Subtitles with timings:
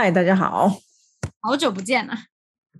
[0.00, 0.80] 嗨，大家好，
[1.40, 2.14] 好久不见了。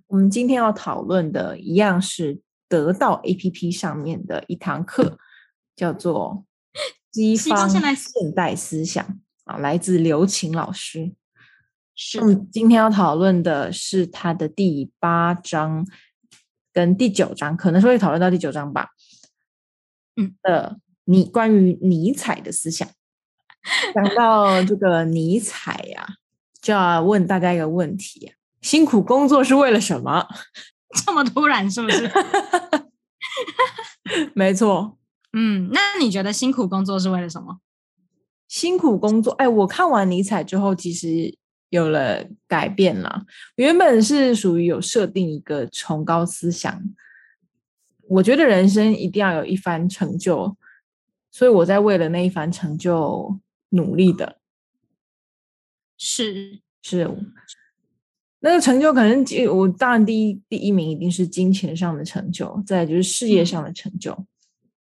[0.07, 5.19] 我们今天要讨论的一样是得到 APP 上面的一堂课，
[5.75, 6.45] 叫做
[7.37, 9.05] 《西方现代思想》
[9.47, 11.13] 啊，来自刘琴老师。
[11.97, 15.85] 是，嗯，今天要讨论的是他的第八章
[16.73, 18.91] 跟第九章，可能是会讨论到第九章吧。
[20.15, 22.89] 嗯，的你关于尼采的思想，
[23.93, 26.07] 讲到这个尼采呀，
[26.69, 30.29] 就要问大家一个问题：辛苦工作是为了什么？
[31.07, 32.11] 这么突然是不是？
[34.37, 34.99] 没错。
[35.33, 37.61] 嗯，那你觉得辛苦工作是为了什么？
[38.49, 41.35] 辛苦工作，哎，我看完尼采之后，其实。
[41.71, 46.83] 有了改变了，原本是属于有设定一个崇高思想，
[48.09, 50.57] 我觉得人生一定要有一番成就，
[51.31, 53.39] 所以我在为了那一番成就
[53.69, 54.38] 努力的。
[55.99, 57.11] 是是，
[58.39, 64.27] 那个成就可能，我当然第一第一名一定是金钱上的成就，再就是事业上的成就，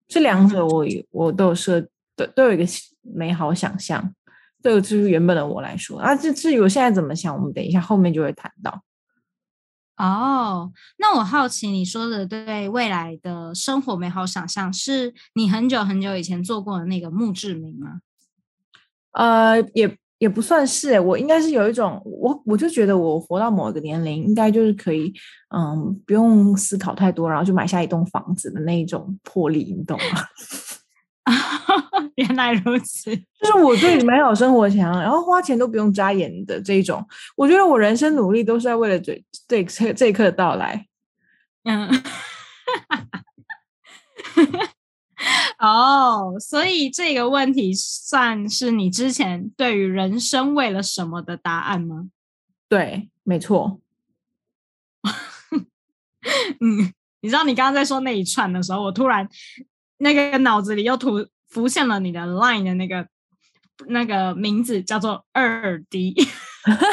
[0.08, 1.82] 这两者我我都有设，
[2.16, 2.64] 都都有一个
[3.02, 4.14] 美好想象。
[4.62, 8.84] 这个就是原本的我来说啊，这至于我现在怎么想，我们等一下后面就会谈到。
[9.98, 18.02] 哦，那我好奇你说的对未来的生活美好想象，是你很久很久以前做过的那个墓志铭吗？
[19.12, 25.14] 呃，也也不算是，我应该是有一种，我我就觉得我活到某一个年龄，应该就是可以，
[25.56, 30.22] 嗯，不用思考太多，然后就买下一栋房子的那一种魄力，你懂吗？
[32.16, 37.06] 原来如此，就是我对美好生活强，然后花钱都不用眨眼的这一种。
[37.36, 40.88] 我觉得我人生努力都是在为了这这这这一刻的到来。
[41.66, 41.90] 嗯，
[45.60, 52.10] 哦，所以这个问题算是你之前对于人生为了什么的答案吗？
[52.70, 53.80] 对，没错。
[56.61, 59.28] 嗯，你知道你刚刚在说那一串的时候，我突然。
[60.00, 63.08] 那个脑子里又突浮现了你的 Line 的那个
[63.88, 66.14] 那个名字，叫做二 D。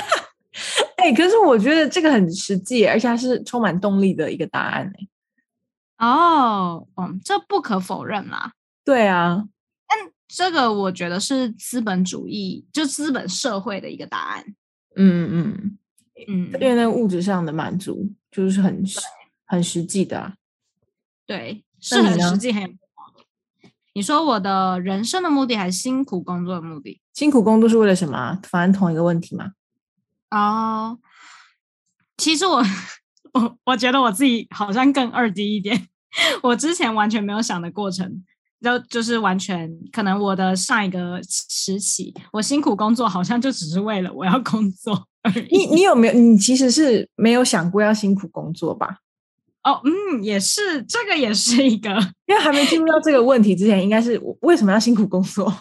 [0.97, 5.07] 哎，可是我觉得这个很实际，而且它是充满动力的一个答案哎。
[5.99, 8.53] 哦，嗯，这不可否认啦。
[8.85, 9.45] 对啊，
[9.87, 14.45] 但这个我觉得是资本主义，就资本社会的一个答案。
[14.97, 15.79] 嗯嗯
[16.29, 18.85] 嗯，因为那物质上的满足就是很
[19.47, 20.35] 很实际的。
[21.27, 22.79] 对，是很实际很。
[23.95, 27.01] 你说我的人生的目的还是辛苦工作的目的？
[27.13, 28.41] 辛苦工作是为了什么？
[28.43, 29.53] 反正同一个问题嘛？
[30.31, 30.99] 哦，
[32.17, 32.61] 其实我
[33.35, 35.89] 我我觉得我自己好像更二 D 一点。
[36.43, 38.25] 我之前完全没有想的过程，
[38.61, 45.57] 就就是完全可能我的上一个时期，我辛苦工作好像就只是为了我要工作而已。
[45.57, 46.15] 你你有没有？
[46.15, 48.99] 你其实是没有想过要辛苦工作吧？
[49.65, 51.91] 哦，嗯，也是，这个也是一个，
[52.27, 55.53] 因为还没进入到这个问题之前，应该是为什么要辛苦工作？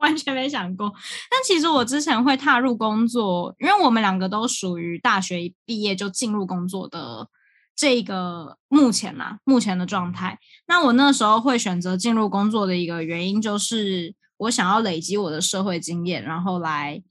[0.00, 0.92] 完全没想过。
[1.30, 7.28] 但其实我之前会踏入工作，因为我们两个都属于大学一毕业就进入工作的
[7.76, 10.38] 这个目前嘛，目前的状态。
[10.66, 17.02] 那我那时候会选择进入工作的一个原因，就是我想要累积我的社会经验，然后来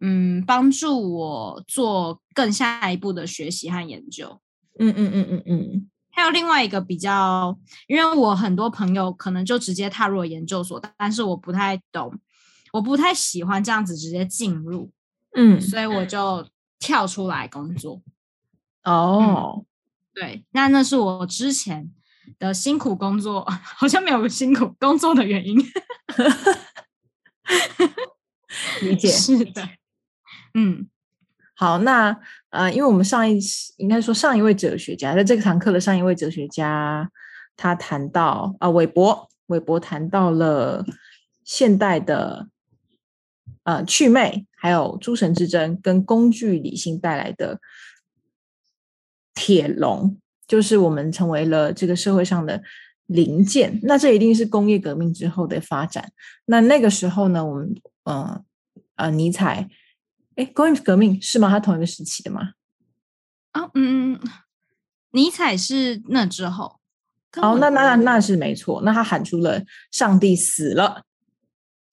[0.00, 4.40] 嗯帮助我做更下一步的学习和研究。
[4.78, 12.12] 嗯嗯嗯嗯嗯，还有另外一个比较，因为我很多朋友可能就直接踏入了研究所，但是我不太懂，
[12.72, 14.90] 我不太喜欢这样子直接进入，
[15.34, 18.02] 嗯，所以我就跳出来工作。
[18.84, 19.64] 哦，
[20.14, 21.90] 对，那那是我之前
[22.38, 23.44] 的辛苦工作，
[23.76, 25.58] 好像没有辛苦工作的原因。
[28.82, 29.68] 理解是的，
[30.54, 30.88] 嗯。
[31.58, 32.14] 好，那
[32.50, 33.40] 呃，因为我们上一
[33.78, 37.10] 应该说上一位哲学家，在这堂课的上一位哲学家，
[37.56, 40.84] 他谈到啊，韦伯，韦伯谈到了
[41.44, 42.46] 现代的
[43.66, 47.60] 呃祛魅，还有诸神之争跟工具理性带来的
[49.34, 50.16] 铁笼，
[50.46, 52.62] 就是我们成为了这个社会上的
[53.06, 53.78] 零件。
[53.82, 56.12] 那这一定是工业革命之后的发展。
[56.46, 57.74] 那那个时候呢，我们
[58.04, 58.40] 呃
[58.94, 59.68] 呃尼采。
[60.36, 61.48] 哎，工业革命是吗？
[61.48, 62.52] 他同一个时期的吗？
[63.52, 64.20] 啊，嗯，
[65.12, 66.78] 尼采是那之后。
[67.40, 68.82] 哦，那那那那是没错。
[68.82, 71.04] 那他喊出了“上帝死了”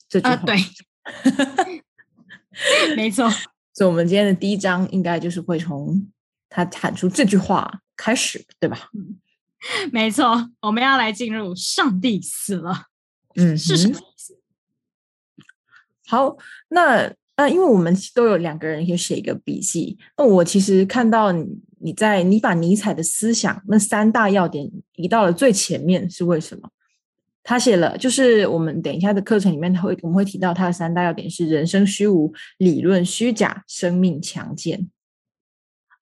[0.10, 0.36] 这句话。
[0.36, 0.58] 对，
[2.96, 3.30] 没错。
[3.74, 6.08] 所以，我们今天的第一章应该就是会从
[6.50, 8.90] 他喊出这句话开始，对吧？
[9.92, 12.88] 没错，我们要来进入“上帝死了”。
[13.36, 14.38] 嗯，是什么意思？
[16.06, 16.38] 好，
[16.70, 17.14] 那。
[17.36, 21.44] 呃，因为我们都有两个人有写一个笔记，那我其实看到你
[21.80, 26.70] 你在你把尼采的思想那三大要点移到了最前面，是为什么？
[27.44, 34.90] 他写了，就是我们等一下的课程里面会我们会提到他的三大要点是人生虚无、理论虚假、生命强健。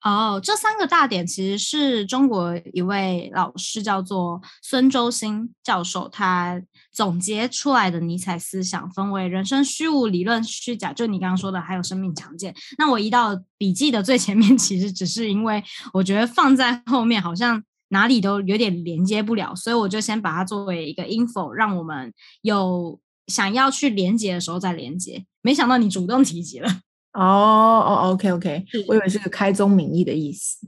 [0.03, 6.59] 哦，这三个大点其实是中国一位老师叫做孙周新教授，他
[6.91, 12.51] 总结出来的尼采思想分为人生虚无、理论虚假，就你刚刚说的，还有生命强健。
[12.79, 15.63] 那我移到笔记的最前面，其实只是因为
[15.93, 17.61] 我觉得放在后面好像
[17.91, 25.25] 哪里都有点连接不了，所以我就先把它作为一个 info，让我们有想要去连接的时候再连接。
[25.41, 26.67] 没想到你主动提及了。
[27.13, 30.65] 哦哦，OK OK，我以为是个开宗明义的意思。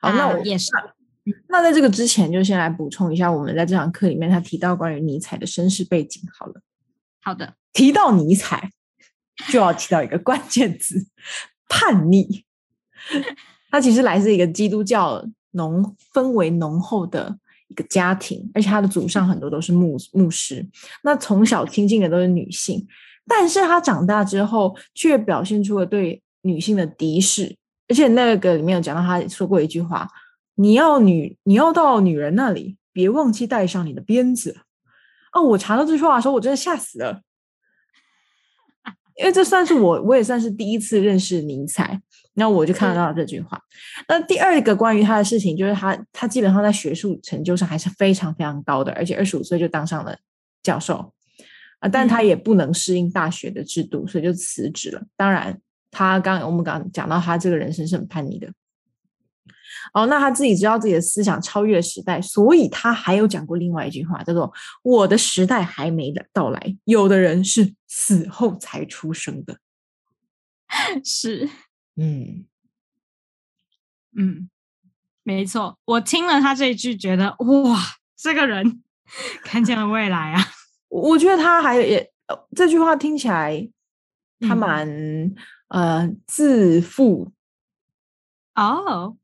[0.00, 0.70] 好，那我也是。
[1.48, 6.22] 那在这个之前，就先来补充一下，我们在这堂课里面他提到关于尼采的身世背景。
[6.38, 6.62] 好了，
[7.20, 8.70] 好的，提到尼采
[9.50, 11.06] 就要提到一个关键词——
[11.68, 12.46] 叛逆。
[13.70, 15.22] 他其实来自一个基督教
[15.58, 17.38] 浓氛围浓厚的
[17.68, 20.66] 一个家庭，而且他的祖上很多都是牧牧师。
[21.02, 22.86] 那从小亲近的都是女性。
[23.30, 27.54] 但是他长大之后，却表现出了对女性的敌视，
[27.86, 30.08] 而且那个里面有讲到，他说过一句话
[30.56, 34.62] ：“你要女，你要到女人那里，别忘记带上你的鞭子。”
[35.34, 37.20] 哦，我查到这句话的时候，我真的吓死了，
[39.18, 42.00] 因为这算是我，我也算是第一次认识尼采，
[42.38, 43.60] 那我就看得到这句话。
[44.08, 50.16] 那第二个关于他的事情，就是他，他基本上在学术成就上还是非常非常高的，而且二十五岁就当上了
[50.62, 51.12] 教授。
[51.80, 55.02] 啊，但他也不能适应大学的制度，所以就辞职了。
[55.16, 58.48] 当然，他刚我们刚讲到，他这个人生是很叛逆的。
[59.94, 64.52] 哦，那他自己知道自己的思想超越时代，所以他还有讲过另外一句话，叫做
[64.82, 69.58] “我的时代还没到来，有的人是死后才出生的。
[71.04, 71.48] ”是，
[71.98, 72.46] 嗯
[74.16, 74.48] 嗯，
[75.22, 75.78] 没错。
[75.84, 77.78] 我听了他这一句，觉得哇，
[78.16, 78.82] 这个人
[79.42, 80.42] 看见了未来啊。
[80.88, 82.10] 我觉得他还也
[82.56, 83.68] 这句话听起来，
[84.40, 85.34] 他蛮
[85.68, 87.32] 呃自负
[88.54, 89.16] 哦。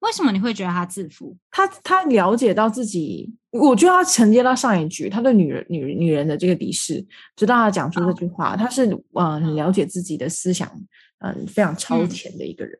[0.00, 1.36] 为什么你会觉得他自负？
[1.50, 7.04] 他他了解到自己，我觉得他承接到上一句，他对女人女女人的这个敌视，
[7.34, 10.70] 直到他讲出这句话，他是嗯很了解自己的思想，
[11.18, 12.78] 嗯非常超前的一个人。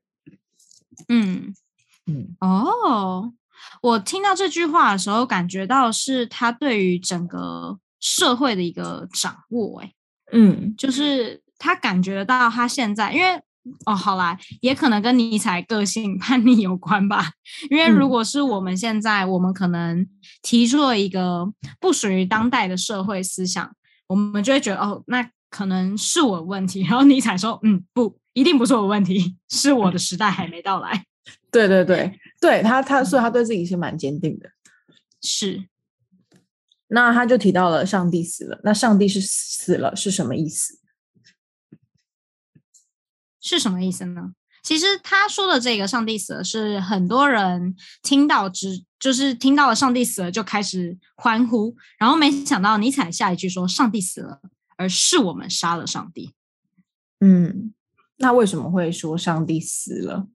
[1.08, 1.54] 嗯
[2.06, 3.32] 嗯哦，
[3.82, 7.78] 我听到这句话的时候，感觉到是他对于整个。
[8.00, 9.92] 社会的一个掌握，哎，
[10.30, 13.34] 嗯，就是他感觉到他现在，因为
[13.86, 17.32] 哦，好啦，也可能跟尼采个性叛逆有关吧。
[17.68, 20.06] 因为如果是我们现在，我们可能
[20.42, 23.68] 提出了一个不属于当代的社会思想，
[24.06, 26.82] 我们就会觉得哦，那可能是我的问题。
[26.82, 31.04] 然后尼采说，嗯，不一定不是我问题， 是我的时代还没到来。
[31.50, 34.50] 对对对，对他他所以他对自己是蛮坚定的，
[35.20, 35.68] 是。
[36.90, 40.78] 那他就提到了上帝死了，那上帝是死了是什么意思？
[43.40, 44.32] 是什么意思呢？
[44.62, 54.40] 其实他说的这个上帝死了，是很多人听到之，就是听到了上帝死了就开始欢呼，然后没想到尼采下一句说上帝死了，
[54.76, 56.34] 而是我们杀了上帝。
[57.20, 57.74] 嗯，
[58.18, 60.28] 那为什么会说上帝死了？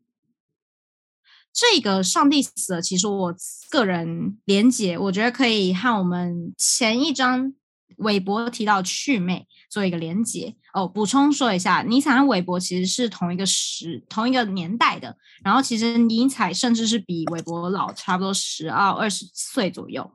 [1.54, 3.36] 这个上帝死了，其实我
[3.70, 7.54] 个人连结，我觉得可以和我们前一章
[7.98, 10.88] 韦伯提到趣魅做一个连结哦。
[10.88, 15.16] 补充说一下，尼采和韦伯其实是同一个时、同一个年代的。
[15.44, 20.10] 然后其实尼采甚至是比韦伯老差不多十二、二十岁左右。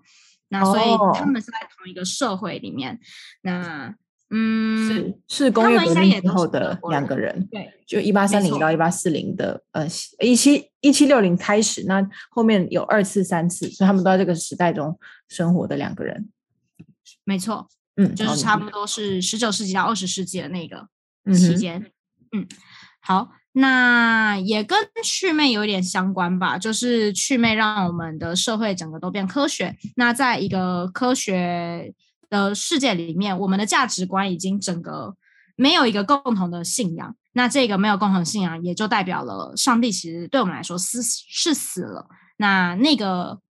[0.49, 2.99] 那所以他们是在同一个社会里面。
[3.43, 3.95] 那
[4.31, 9.87] 嗯，是是工业革命之后的两个人，对，就一八三零到一八四零的，呃，
[10.21, 16.29] 一七一七六零开始，那后面有二次、三次，所以他们都在这个时代中生活的两个人，
[17.25, 20.87] 没错，嗯，就是差不多是十九世纪到二十世纪的那个
[21.35, 21.91] 期间，
[22.33, 22.47] 嗯，
[23.01, 31.95] 好，那也跟祛魅有点相关吧，就是祛魅让我们的社会整个都变科学，那在一个科学。
[32.29, 35.17] 的世界里面，我们的价值观已经整个
[35.57, 37.17] 没有一个共同的信仰。
[37.33, 42.09] 那这个没有共同信仰，也就代表了上帝其实对我们来说是是死了。
[42.39, 43.41] 那那个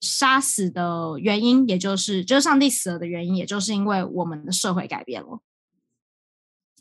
[0.00, 5.40] 杀死的原因，也就是就是上帝死了的原因，也就是因为我们的社会改变了。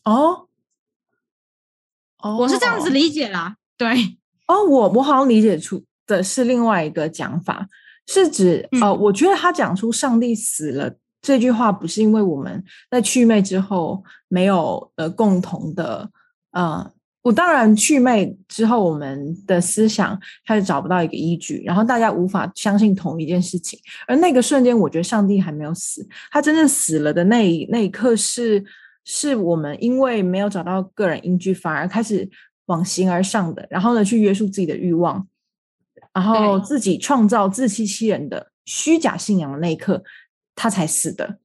[0.03, 0.47] 哦，
[2.19, 3.55] 哦，我是这样子理解啦。
[3.77, 7.67] 对，哦，我我好像理解出的是另外一个讲法，
[8.05, 10.97] 是指呃，我觉得他讲出上帝死了。
[11.27, 16.09] 这句话不是因为我们在祛魅之后没有呃共同的
[16.51, 16.89] 呃，
[17.21, 28.63] 我当然祛魅之后我们的思想开始找不到一个依据，然后大家无法相信同一件事情，而那个瞬间，我觉得上帝还没有死，他真正死了的那一那一刻是
[29.03, 32.29] 是我们因为没有找到个人依据，反而开始
[32.67, 35.27] 往形而上的，然后呢去约束自己的欲望，
[36.13, 40.01] 然后自己创造自欺欺人的虚假信仰的那一刻。
[40.57, 41.37] 他才死的，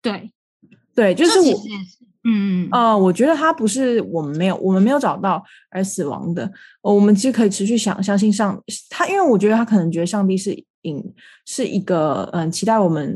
[0.00, 0.32] 对，
[0.94, 1.62] 对，就是我，
[2.24, 8.58] 嗯呃，我觉得他不是我们没有，我们没有找到而死亡的，我们其实可以持续想相信上
[8.88, 11.04] 他，因为我觉得他可能觉得上帝是引
[11.44, 13.14] 是一个嗯期待我们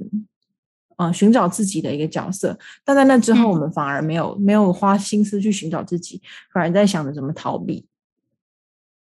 [0.99, 6.21] 嗯寻找自己的一个角色，但在那之后，我们反而没有没有花心思去寻找自己，
[6.53, 7.87] 反而在想着怎么逃避。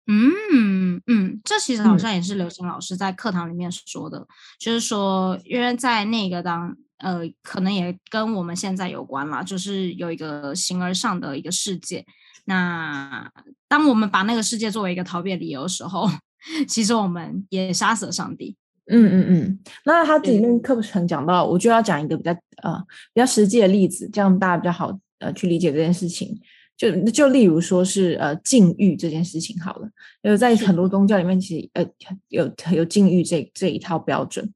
[0.06, 4.28] 嗯嗯，这其实好像也是刘星老师在课堂里面说的，
[4.60, 12.06] 就是说，因为在那个当呃，可能也跟我们现在有关啦，就是有一个形而上的一个世界。
[12.46, 13.32] 那
[13.70, 16.10] 当我们把那个世界作为一个逃避理由的时候，
[16.68, 18.58] 其实我们也杀死了上帝。
[18.88, 19.60] 嗯嗯嗯。
[19.86, 22.32] 那他里面课程讲到，我就要讲一个比较
[22.62, 22.78] 呃
[23.14, 26.38] 比较实际的例子，这样大家比较好呃去理解这件事情。
[26.76, 29.90] 就就例如说是呃禁欲这件事情好了，
[30.22, 31.86] 因为在很多宗教里面，其实呃
[32.30, 34.52] 有有禁欲这这一套标准。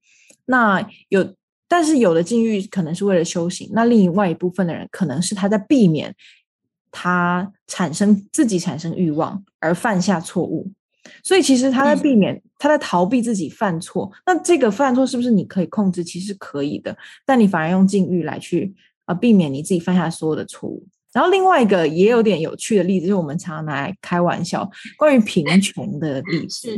[0.45, 1.35] 那有，
[1.67, 6.15] 但是有的禁欲可能是为了修行，那另外一部分的人可能是他在避免
[6.89, 10.71] 他产生自己产生欲望而犯下错误。
[11.23, 14.11] 所以其实他在避免，他在逃避自己犯错。
[14.25, 16.03] 那这个犯错是不是你可以控制？
[16.03, 20.85] 其实可以的，但你反而用禁欲来去啊避免你自己犯下所有的错误。
[21.17, 26.69] 然后另外一个也有点有趣的例子，就是我们常常拿来开玩笑，关于贫 穷的例子。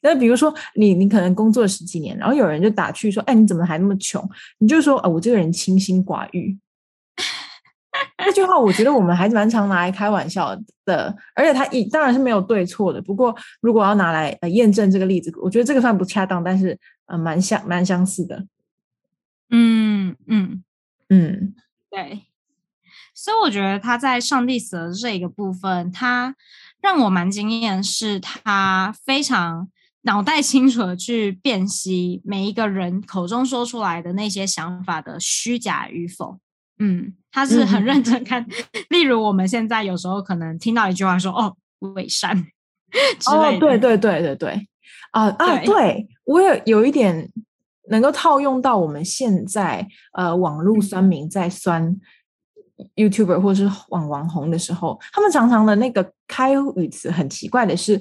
[0.00, 4.28] 那比如说，你你可能工作十几年，然后有人就打趣说：“哎，你怎么还那么穷？”
[4.58, 6.58] 你就说：“啊，我这个人清心寡欲。”
[8.24, 13.00] 这句话我觉得我们还蛮常拿来开玩笑的，而且它一当然是没有对错的。
[13.00, 16.76] 不过如果要拿来呃验证这个例子，我觉得这个算不恰当，但是
[17.06, 18.44] 呃蛮相蛮相似的。
[19.50, 20.64] 嗯嗯
[21.10, 21.54] 嗯，
[21.88, 22.22] 对。
[23.22, 26.34] 所以我觉得他在上帝死的这一个部分，他
[26.80, 29.68] 让我蛮惊艳，是他非常
[30.00, 36.40] 脑袋清楚的去辨析每一个人口中说出来的那些想法的虚假与否。
[36.80, 38.44] 嗯，他是很认真看。
[38.90, 41.56] 例如我们现在有时候可能听到一句话说：“哦，
[41.94, 42.36] 伪善。
[43.30, 44.66] ”哦，对对对对对，
[45.12, 47.30] 啊啊，对我也有一点
[47.88, 51.96] 能够套用到我们现在呃网络酸民在酸。
[52.96, 58.00] YouTuber 或者是网网红的时候，他们常常的那个开语词很奇怪的是，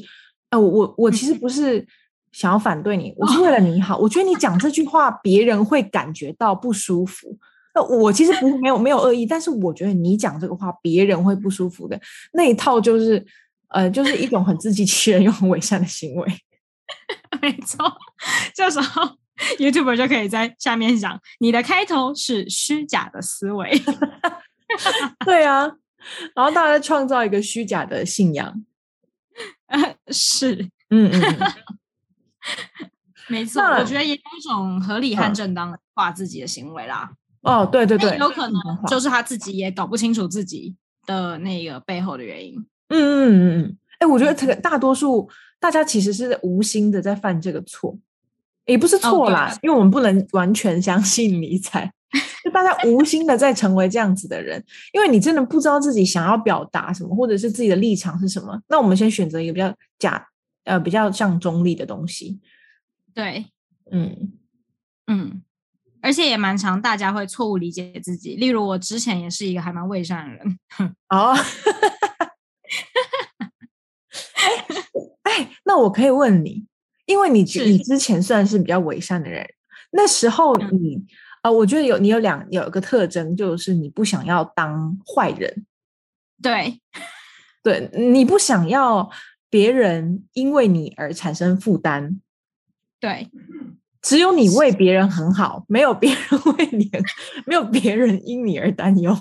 [0.50, 1.86] 呃，我我其实不是
[2.32, 3.98] 想要反对你，我是为了你好。
[3.98, 7.38] 我觉得你讲这句话，别人会感觉到不舒服。
[7.74, 11.98] 那我其实不没有没有恶意，但是我觉得你讲这个话，别人会不舒服的
[12.34, 13.26] 那一套，就是
[13.70, 16.28] 呃，就是一种很自欺欺人又很伪善的行为。
[17.42, 17.90] 没错，
[18.54, 19.02] 这时候
[19.58, 23.82] YouTuber 就可以在下面讲，你的开头是虚假的思维。
[25.26, 25.72] 对啊，
[26.36, 28.64] 然后大家创造一个虚假的信仰，
[30.10, 31.20] 是，嗯嗯，
[33.28, 37.12] 没错，我觉得也有一种合理和正当化自己的行为啦。
[37.42, 40.76] 哦，对对对，有可能就是他自己也搞不清楚自己
[41.06, 42.56] 的那个背后的原因。
[42.90, 47.98] 嗯嗯嗯嗯，哎，我觉得这个大多数大家其实是无心的在犯这个错，
[48.66, 51.94] 也不是错啦，因为我们不能完全相信尼采。
[52.44, 54.64] 就大家无心的在成为这样子的人，
[54.94, 58.60] 因为你真的不知道自己想要表达什么，或者是自己的立场是什么。
[58.68, 60.28] 那我们先选择一个比较假，
[60.64, 62.40] 呃，比较像中立的东西。
[63.14, 63.46] 对，
[63.92, 64.34] 嗯
[65.08, 65.42] 嗯，
[66.02, 68.36] 而且也蛮常大家会错误理解自己。
[68.36, 70.60] 例如我之前也是一个还蛮伪善的人。
[71.10, 71.36] 哦，
[75.24, 76.66] 哎，那我可以问你，
[77.06, 79.48] 因为你你之前算是比较伪善的人，
[79.92, 81.06] 那时候你。
[81.42, 85.66] 啊，我觉得有你有两有一个特征，就是你不想要当坏人，
[86.42, 86.80] 对，
[87.64, 89.10] 对你不想要
[89.50, 92.20] 别人因为你而产生负担，
[93.00, 93.30] 对，
[94.02, 96.22] 只有你为别人很好，没有别人
[96.58, 96.92] 为你，
[97.46, 99.18] 没有别人因你而担忧。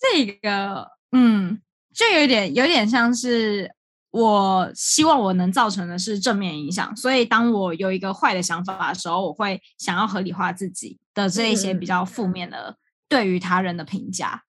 [0.00, 1.60] 这个，嗯，
[1.92, 3.74] 就有点有点像是。
[4.14, 12.76] 我希望我能造成的是正面影响，所以当我有一个坏的想法的时候，我会想要合理化自己的这一些比较负面的
[13.08, 14.44] 对于他人的评价。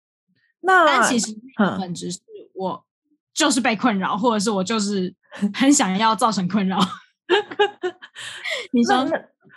[0.59, 1.33] 那但其实
[1.79, 2.19] 本质是
[2.53, 2.85] 我
[3.33, 5.15] 就是被困扰，或者是我就是
[5.53, 6.77] 很想要造成困扰。
[8.73, 9.09] 你说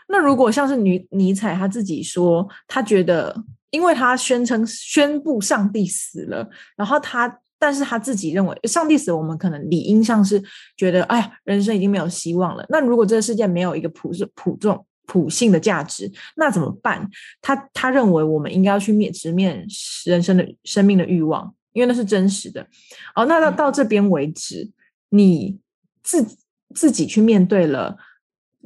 [0.06, 10.42] 那如果像是尼尼采他自己说，他觉得，因为他宣称宣布上帝死了，然后他，但是他自己认为上帝死，我们可能理应上是
[10.76, 12.64] 觉得，哎呀，人生已经没有希望了。
[12.68, 17.08] 那如果这个世界没有一个普世普众普性的价值，那怎么办？
[17.40, 19.66] 他他认为我们应该要去面直面
[20.04, 22.66] 人生的生命的欲望，因为那是真实的。
[23.14, 24.70] 哦，那到到这边为止，
[25.10, 25.58] 你
[26.02, 26.26] 自
[26.74, 27.96] 自己去面对了。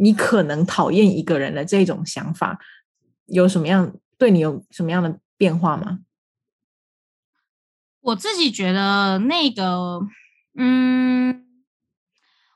[0.02, 2.58] 你可能讨厌一个人的这种想法，
[3.26, 5.98] 有什么样对你有什么样的变化吗？
[8.02, 10.00] 我自己觉得那个，
[10.56, 11.44] 嗯，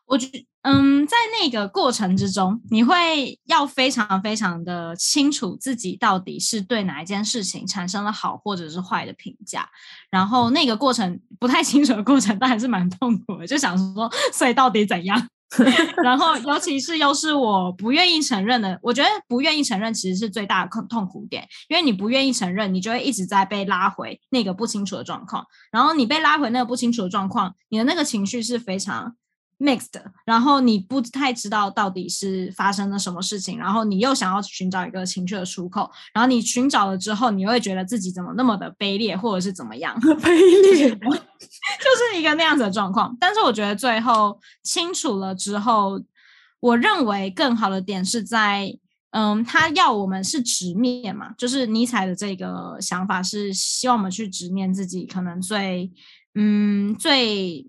[0.07, 0.29] 我觉，
[0.63, 9.69] 嗯，在那个过程之中，你会要非常非常的清楚自己到底是对哪一件事情产生了好或者是坏的评价，
[10.11, 15.29] 然后那个过程不太清楚的过程，但还是蛮痛苦的，就想说，所以到底怎样？
[16.03, 29.17] 然后，尤其是又是我不愿意承认的，我觉得不愿意承认其实是最大的痛痛苦点，因为你不愿意承认，你就会一直在被拉回那个不清楚的状况，然后你被拉回那个不清楚的状况，你的那个情绪是非常。
[29.59, 39.99] mixed，然后你不太知道到底是发生了什么事情，然后你又想要寻找一个情绪的出口，然后你寻找了之后，你会觉得自己怎么那么的卑劣，或者是怎么样？
[40.01, 40.29] 卑
[40.73, 43.17] 劣，就是一个那样子的状况。
[43.21, 46.03] 但是我觉得最后清楚了之后，
[46.61, 48.77] 我认为更好的点是在，
[49.11, 55.93] 嗯，他要我们是直面嘛，就是尼采的这个想法是希望我们去直面自己可能最，
[56.35, 57.67] 嗯，最。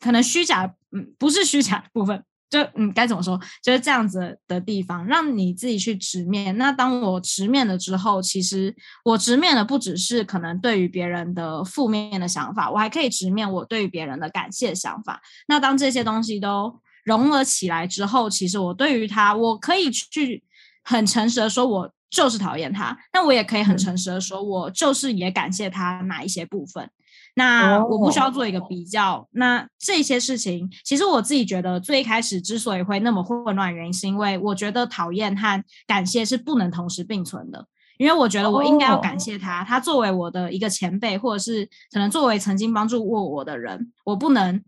[0.00, 6.56] 可能虚假，嗯，不是虚假的部分，就嗯，该怎么说，就是这样子的地方，让你自己去直面。
[6.58, 15.20] 那当我直面了之后，其实我直面的不只是可能对于别人的负面的想法，我还可以直面我对于别人的感谢想法。
[15.46, 20.42] 那当这些东西都融合起来之后，其实我对于他，我可以去
[20.82, 22.98] 很诚实的说，我就是讨厌他。
[23.12, 26.90] 那我也可以很诚实的说，我就是也感谢他哪一些部分。
[27.34, 29.28] 那我不需要做一个比较。
[29.32, 37.66] 那这些事情，其实我自己觉得最开始之所以会那么混乱，原因是因为我觉得讨厌和感谢是不能同时并存的。
[37.98, 44.62] 因为我觉得我应该要感谢他，他作为我的一个前辈，或者是可能作为曾经帮助过我的人，我不能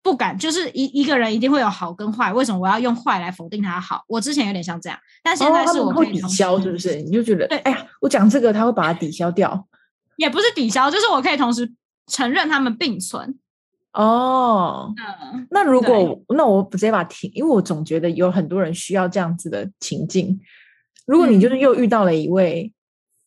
[0.00, 0.38] 不敢。
[0.38, 4.04] 就是一一个人一定会有好跟坏，为什么我要用坏来否定他好？
[4.06, 7.02] 我之前有点像这样，但现在是我会抵消，是不是？
[7.02, 9.66] 你就觉得，对，哎呀，我讲这个他会把它抵消掉，
[10.16, 11.72] 也不是抵消，就是我可以同时。
[12.08, 13.38] 承认他们并存。
[13.92, 14.94] 哦，
[15.50, 20.40] 那如果那我直接把停，因为我总觉得有很多人需要这样子的情境。
[21.06, 22.72] 如果你就是又遇到了一位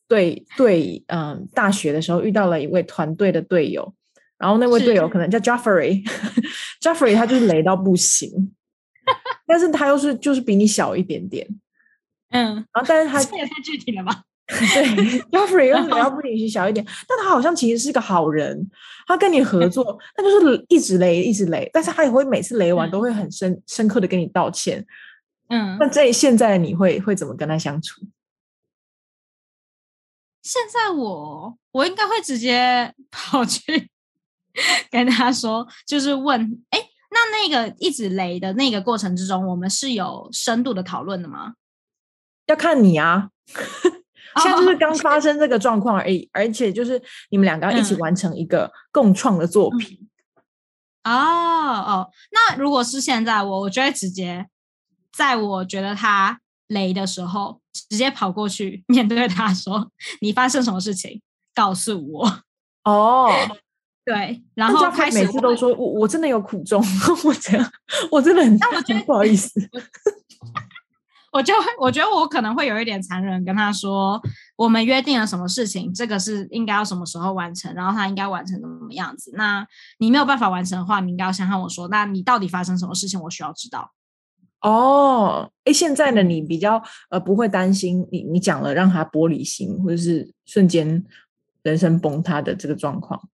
[0.08, 3.94] 对对，嗯，大学的时候遇到了一位团队的队友，
[4.38, 8.54] 然后那位队友可能叫 Jeffrey，Jeffrey 他就是雷到不行，
[9.48, 11.48] 但是他又是就是比你小一点点，
[12.30, 14.24] 嗯，然后但是他这也太具体了吧。
[14.52, 18.70] 对， Jeffrey 又比较不允许小一点，但他好像其实是个好人。
[19.08, 24.86] 他跟你合作，他就是一直雷，一直雷，但是他也会每次雷完都会很深深刻的跟你道歉。
[25.50, 28.02] 嗯，那这现在你会会怎么跟他相处？
[30.44, 33.90] 现在我我应该会直接 跑去
[34.90, 36.80] 跟他说，就是问，哎，
[37.12, 41.54] 那那个一直雷的那个过程之中，我们是有深度的讨论的吗？
[42.48, 43.30] 要看你啊。
[44.38, 50.08] 现在就是刚发生这个状况而已，而且就是你们两个要一起完成一个共创的作品。
[51.04, 54.48] 哦哦，那如果是现在，我我就会直接
[55.12, 59.92] 在我觉得他雷的时候，直接跑过去 面对他说
[60.22, 61.22] ：“你发生什么事情？
[61.56, 62.44] 告诉我。”
[62.86, 63.32] 哦，
[64.06, 66.84] 对，然后开始每次都说：“我我真的有苦衷，
[67.26, 67.72] 我这样
[68.12, 68.56] 我真的很……
[68.58, 69.50] 那我觉 得不好意思。”
[71.32, 74.22] 我就会，我觉得我可能会有一点残忍，跟他说，
[74.58, 79.32] 我们约定了什么事情，这个是应该要什么时候完成，然后他应该完成怎么怎么样子。
[79.36, 79.66] 那
[80.00, 83.92] 你没有办法完成的话，你应该要先和我说，那你到底发生什么事情，我需要知道。
[84.60, 91.04] 哦，哎，现在的你比较呃不会担心你你讲了让他玻璃心，或者是瞬间
[91.64, 93.30] 人生崩塌的这个状况。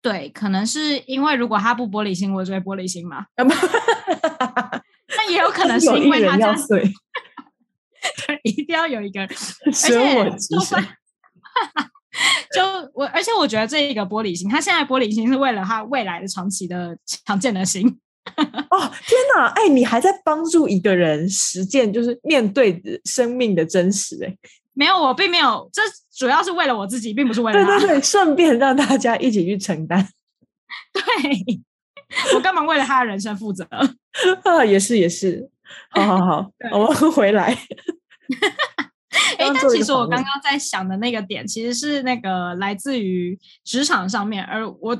[0.00, 3.26] 对，可能是因为如果他不玻璃心，我就会玻璃心嘛。
[5.26, 6.82] 那也有可能是因为他要睡，
[8.26, 9.28] 对，一定要有一个人，
[9.66, 10.82] 而且就算，
[12.54, 12.62] 就
[12.94, 17.98] 我，而且我觉得这一个玻璃心，他现在玻璃心是为了他未来的长期的强健的心。
[18.36, 19.48] 哦，天哪！
[19.48, 24.18] 哎，你还在帮助一个人实践，就是面对生命的真实。
[24.24, 24.34] 哎，
[24.72, 25.82] 没有，我并没有，这
[26.16, 30.08] 主要是为了我自己，并不是为了对对对，顺便让大家一起去承担。
[30.92, 31.02] 对。
[32.34, 33.64] 我干嘛为了他的人生负责？
[34.44, 35.48] 啊，也是也是。
[35.90, 37.56] 好好好， 我们回来。
[39.38, 44.96] 哎，但其实我刚刚在想的那个点，其实是那个来自于职场上面，而我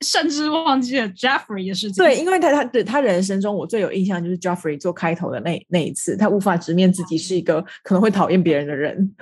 [0.00, 2.04] 甚至忘记了 Jeffrey 的事情。
[2.04, 9.14] 对，因为他他的他人生中，我最有印象就是 Jeffrey 做开头的那那一次，他无法直面自己是一个可能会讨厌别人的人。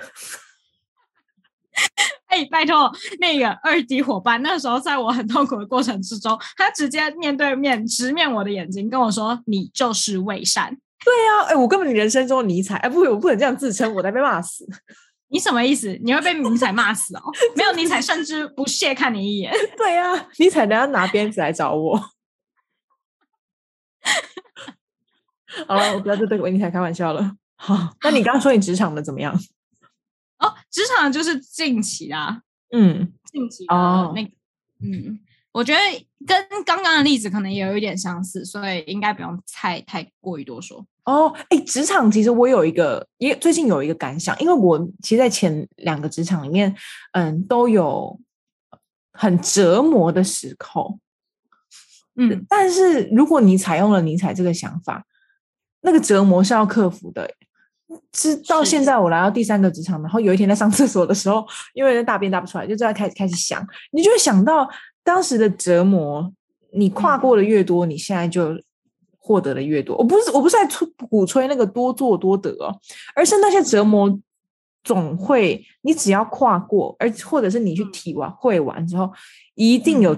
[2.35, 14.67] 哎，拜托，那个二级伙伴，那时候在我很痛苦的过程之中，他直接面对面直面我的眼睛，跟我说：“你就是魏善。”对呀，哎，我根本人生中的尼采，哎，不，我不能这样自称，我才被骂死。
[15.29, 15.97] 你什么意思？
[16.03, 17.21] 你会被尼采骂死哦？
[17.55, 19.53] 没有尼采，甚至不屑看你一眼。
[19.77, 21.95] 对呀，尼采等下拿鞭子来找我。
[25.67, 27.31] 好了，我不要再对尼采开玩笑了。
[27.55, 29.33] 好，那你刚刚说你职场的怎么样？
[30.39, 34.21] 哦，职场就是近期啊，嗯，近期哦，那
[34.81, 35.19] 嗯。
[35.51, 35.79] 我觉得
[36.27, 41.33] 跟刚刚的例子可能也有一点相似，所以应该不用太太过于多说哦。
[41.47, 46.75] 哎，职场其实我有一个，也最近有一个感想，因为我其实，在前两个职场里面，
[47.13, 48.19] 嗯，都有
[49.13, 50.99] 很折磨的时候，
[52.17, 55.05] 嗯，但是如果你采用了尼采这个想法，
[55.79, 57.33] 那个折磨是要克服的。
[58.13, 64.69] 是到现在我来到第三个职场，然后有一天在上厕所的时候，因为大便大不出来，就在开始开始想，你就会想到。
[65.05, 66.33] 当时的折磨，
[66.71, 68.59] 你跨过的越多，你现在就
[69.19, 69.95] 获得的越多。
[69.97, 72.75] 我不是我不是在吹鼓吹那个多做多得哦，
[73.15, 74.19] 而是那些折磨
[74.83, 79.13] 总会，你只要跨过，而或者是你去体完会完之后，
[79.53, 80.17] 一定有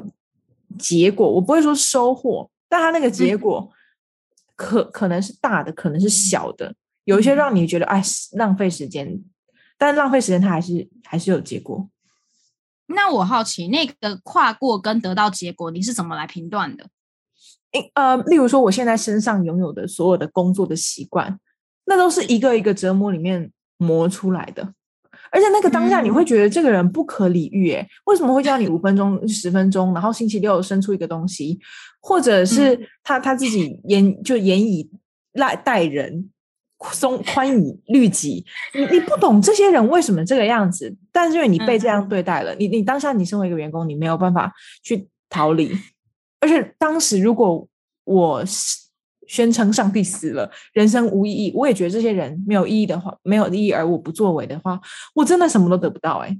[0.80, 1.30] 结果。
[1.30, 3.70] 我不会说收获，但他那个结果
[4.56, 6.74] 可可能是大的，可能是小的，
[7.08, 9.24] 有一些让你觉得哎浪费时间，
[9.78, 11.90] 但浪费时间，它还是还是有结果。
[12.88, 16.88] 那我好奇，那个跨过跟得到结果，你是怎么来评断的？
[17.94, 21.40] 呃，例如说，我现在身上拥有的所有的工作的习惯，
[21.86, 24.74] 那都是一个一个折磨里面磨出来的。
[25.32, 31.58] 而且那个当下，你会觉得这个人不可理喻，哎，为什么会叫你五分钟、十分钟，然后星期六生出一个东西，
[32.02, 34.90] 或者是他他自己严就严以
[35.32, 36.30] 赖待人。
[36.92, 45.76] 松宽以律己，你你不懂这些人为什么这个样子，但是因为你被这样对待了，你你当下你身为一个员工，你没有办法去逃离。
[46.40, 47.68] 而且当时如果
[48.04, 48.44] 我
[49.28, 54.80] 宣称上帝死了，人生无意义，我也觉得这些人没有意义的话，没有意义，而我不作为的话，
[55.16, 56.20] 我真的什么都得不到。
[56.20, 56.38] 哎，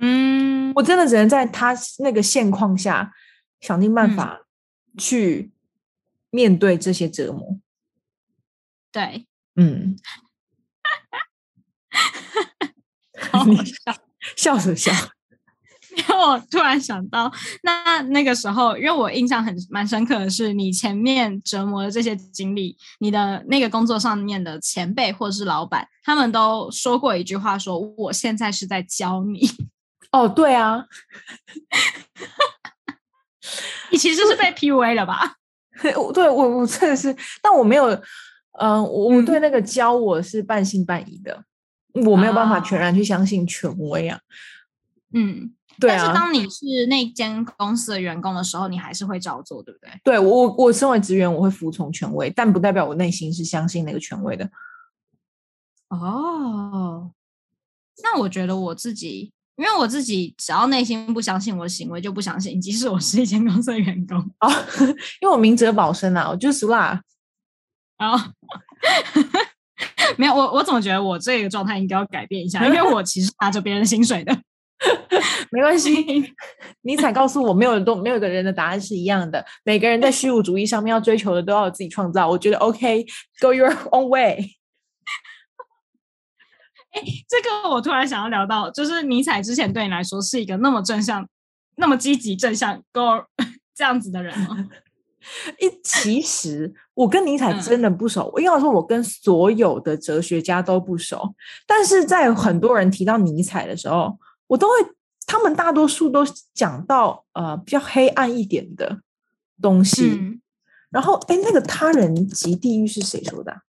[0.00, 3.12] 嗯，我真的只能在他那个现况下
[3.60, 4.42] 想尽办法
[4.98, 5.52] 去
[6.30, 7.58] 面对这些折磨。
[8.90, 9.26] 对。
[9.56, 9.96] 嗯，
[13.32, 13.96] 好 笑，
[14.36, 14.92] 笑什么笑？
[15.96, 29.50] 因为我突然想到，那那个时候，因为我印象很蛮深刻的是，你前面折磨的这些经历，你的那个工作上面的前辈或者是老板，他们都说过一句话，说我现在是在教你。
[30.12, 30.84] 哦，对啊，
[33.90, 35.36] 你其实是被 PUA 了吧？
[35.96, 38.02] 我对我我真的是，但我没有。
[38.58, 41.44] 嗯，我对那个教我是半信半疑的，
[41.92, 44.18] 我没有办法全然去相信权威啊。
[45.12, 45.96] 嗯，对啊。
[45.98, 49.90] 但是当你是那间公司的员工的时候，你还是会照做，对不对？
[50.04, 54.50] 对我，我身为职员，我会服从权威，但不代表我内心是相信那个权威的。
[55.88, 57.12] 哦，
[58.02, 64.50] 那我觉得我自己，因为我自己只要内心不相信，我的行为就不相信，即使我是一间公司的员工啊，
[65.22, 67.02] 因为我明哲保身啊，我就是啦。
[67.96, 68.32] 啊，
[70.16, 74.36] 没有我，我总觉得我这个状态应该要改变一下，因为我其实拿着别人薪水的。
[75.50, 75.90] 没关系，
[76.82, 82.28] 尼采告诉我，没有都没有个人的答案是一样的，每个人在虚无主义上面要追求的都要自己创造。
[82.28, 84.36] 我觉得 OK，Go your own way。
[86.92, 91.26] 哎，这个我突然想要聊到，就是尼采之前对你来说是一个那么正向、
[91.76, 93.24] 那么积极正向 Go
[93.74, 94.68] 这样子的人吗？
[95.58, 101.34] 一其实我跟尼采真的不熟，应该说我跟所有的哲学家都不熟。
[101.66, 104.74] 但是在很多人提到尼采的时候，我都会，
[105.26, 109.00] 他们大多数都讲到呃比较黑暗一点的
[109.60, 110.40] 东西。
[110.90, 113.62] 然后，哎，那个他人及地狱是谁说的？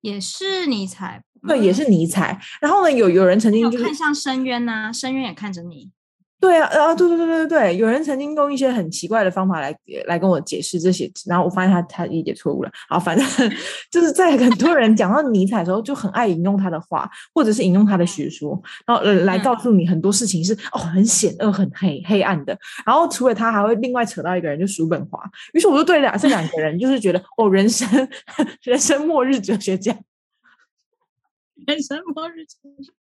[0.00, 2.38] 也是尼采，对，也是尼采。
[2.60, 5.90] 然后呢，有有人曾经就是看向深渊呐，深渊也看着你。
[6.40, 12.70] 对啊，啊，对对对对对，有人曾经用一些很奇怪的方法来来跟我解释这些，然后我发现他他理解错误了。
[12.88, 13.26] 好，反正
[13.90, 22.56] 就是在很多人讲到尼采的时候，就很爱引用他的话，或者是引用他的学说，然后来告诉你很多事情是哦很险恶、很黑黑暗的。
[22.86, 25.20] 然后除了他，还会另外扯到一个人，就叔本华。
[25.54, 27.88] 于是我就对两这两个人，就是觉得哦，人生
[28.62, 29.92] 人生末日哲学家，
[31.66, 32.92] 人生末日哲学，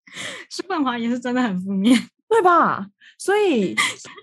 [0.49, 1.95] 叔本华也是真的很负面。
[2.29, 2.87] 对吧？
[3.17, 3.75] 所以，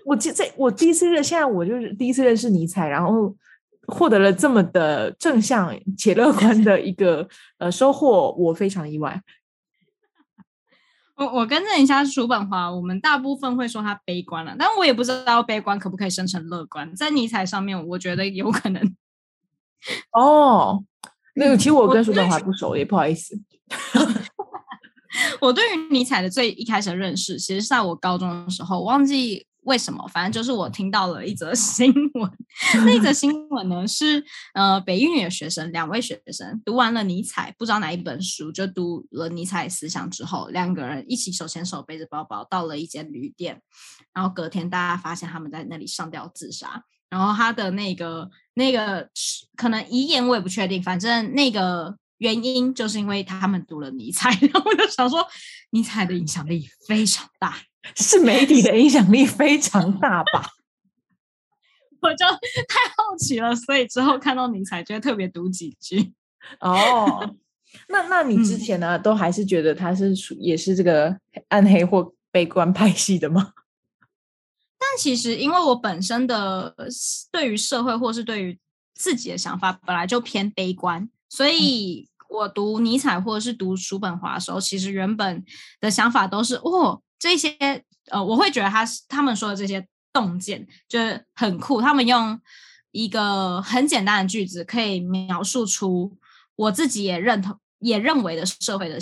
[0.05, 3.35] 我这这我第一次认，现在我就是第一次认识尼采，然后
[3.87, 9.21] 获得了这么的正向且乐观的一个呃收获，我非常意外。
[11.17, 16.93] 我我更正一下，叔本华，我们大部分会说他悲观了，但我也不知道悲观可不可以生成乐观。
[16.95, 18.95] 在尼采上面，我觉得有可能。
[20.11, 20.83] 哦，
[21.35, 23.37] 那个其实我跟叔本华不熟，也不好意思。
[25.39, 32.31] 我对于尼采的最一开始的认识，其实是在我高中的时候，忘记为什么，反正就是我听到了一则 新闻。
[32.85, 34.23] 那则新闻呢是，
[34.53, 43.61] 呃，北一女的学生，两位学生读完了尼采，不知道哪一本书，就读了尼采思想之后，两个人一起手牵手，背着包包到了一间旅店，
[44.13, 46.83] 然后隔天大家发现他们在那里上吊自杀。
[47.09, 49.09] 然后他的那个那个
[49.55, 51.97] 可能遗言我也不确定，反正那个。
[52.17, 55.25] 原因就是因为他们读了尼采， 然后我就想说，
[55.71, 57.57] 尼采的影响力非常大，
[57.95, 60.51] 是媒体的影响力非常大吧？
[62.01, 66.13] 我就太好奇了，所以之后看到尼采，就会特别读几句。
[66.59, 67.35] 哦，
[67.89, 73.53] 那那你之前呢，都还是觉得他是属也是这个暗黑或悲观派系的吗？
[74.77, 76.75] 但其实，因为我本身的
[77.31, 78.59] 对于社会或是对于
[78.93, 81.09] 自己的想法，本来就偏悲观。
[81.35, 85.43] 所以我读尼采或者是读叔本华的时候，其实原本
[85.81, 87.57] 的想法都是哦，这些
[88.09, 92.39] 呃，我会觉得他是他们说的这些洞见就是很酷，他们用
[92.91, 96.17] 一个很简单的句子可以描述出
[96.55, 98.97] 我自己也认同也认为的社会的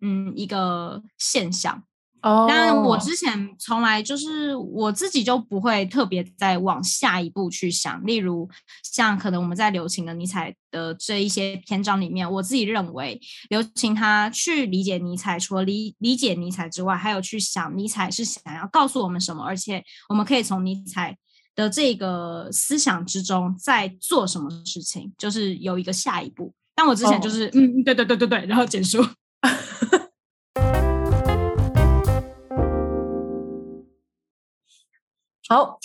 [0.00, 1.82] 嗯一个现象。
[2.22, 8.48] 哦，但我之前从来就是我自己就不会特别再往下一步去想，例如
[8.82, 21.16] 像可能我们在留情的尼采的这一些篇章里面，我自己认为留情他去理解尼采，除了理理解尼采之外，还有去想尼采是想要告诉我们什么，而且我们可以从尼采
[21.54, 26.52] 的这个思想之中在做什么事情，就是有一个下一步。
[26.74, 29.02] 但我之前就是嗯，对对对对对，然后结束。
[35.50, 35.80] 好，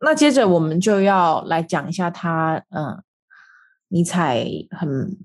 [0.00, 2.98] 那接着我们就要来讲一下他，嗯，
[3.88, 5.18] 尼采很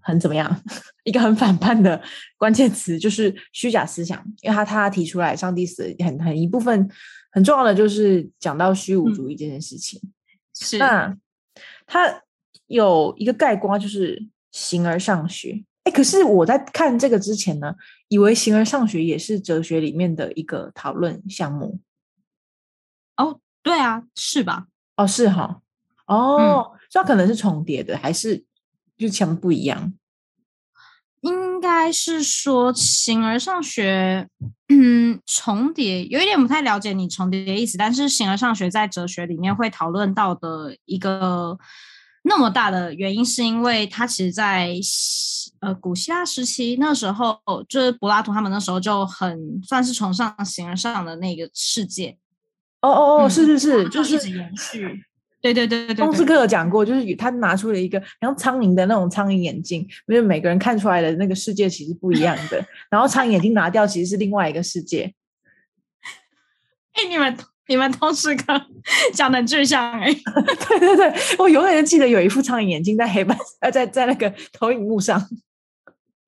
[0.00, 0.62] 很怎么样？
[1.02, 2.00] 一个很反叛的
[2.38, 6.88] 关键词就是虚假思想，因为他他提出来上帝死很很一部分
[7.32, 10.00] 很重要的就是讲到虚无主义这件事情。
[10.54, 11.12] 是，那
[11.88, 12.22] 他
[12.68, 15.64] 有一个概括就是形而上学。
[15.82, 17.74] 哎，可是我在看这个之前呢，
[18.06, 21.80] 以为形而上学也是哲学里面的一个讨论项目。
[23.20, 24.66] 哦，对啊，是吧？
[24.96, 25.60] 哦，是哈，
[26.06, 28.44] 哦，这可能是重叠的，还是
[28.96, 29.92] 就强不一样？
[31.20, 34.26] 应该是说形而上学，
[34.68, 37.76] 嗯，重叠有一点不太了解你重叠的意思。
[37.76, 41.58] 但是形而上学在哲学里面会讨论到的一个
[42.22, 44.74] 那么大的原因，是因为它其实，在
[45.60, 52.16] 呃古希腊时期那时候，就是柏拉图他们那时候就很算是崇尚形而上的那个世界。
[52.80, 55.04] 哦哦哦，是是是，就是一直延续。
[55.42, 56.04] 对对对对对。
[56.04, 62.62] 公斯克有讲过，就是他拿出了一个像苍蝇的那种苍蝇眼镜，因为每个人看出来的那个世界其实不一样的。
[62.90, 65.14] 然后苍蝇眼镜拿掉，其实是另外一个世界。
[66.92, 67.36] 哎，你们
[67.68, 68.66] 你们通识课
[69.14, 70.12] 讲的具象哎。
[70.68, 75.26] 对对对，我永远记得有一副苍蝇眼镜在黑板呃在在那个投影幕上。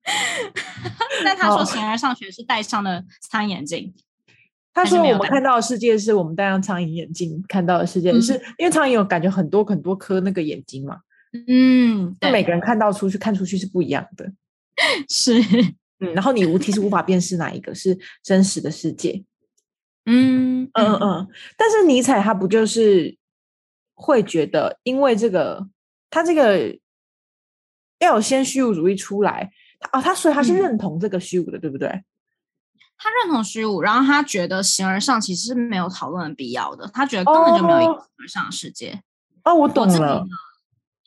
[1.23, 3.93] 但他说形而上学是戴上了苍蝇眼镜。
[4.73, 10.99] 他说：“我们看到的世界是我们戴上苍蝇眼镜看到的世界，是因为苍蝇有感觉很多很多颗那个眼睛嘛？
[11.47, 14.31] 嗯，那每个人看到出去看出去是不一样的，
[15.07, 15.39] 是
[15.99, 19.23] 嗯，然后你无其实无法辨识哪一个是真实的世界。
[20.05, 23.15] 嗯嗯嗯，但是尼采他不就是
[23.93, 25.67] 会觉得，因为这个
[26.09, 26.77] 他这个
[27.99, 29.51] 要有先虚无主义出来
[29.91, 32.03] 啊，他所以他是认同这个虚无的，对不对？”
[32.97, 36.89] 他认同虚无，然后他觉得形而上其实是没有讨论的必要的。
[36.93, 39.01] 他觉得根本就没有一个形而上的世界。
[39.43, 40.25] 哦，我懂了。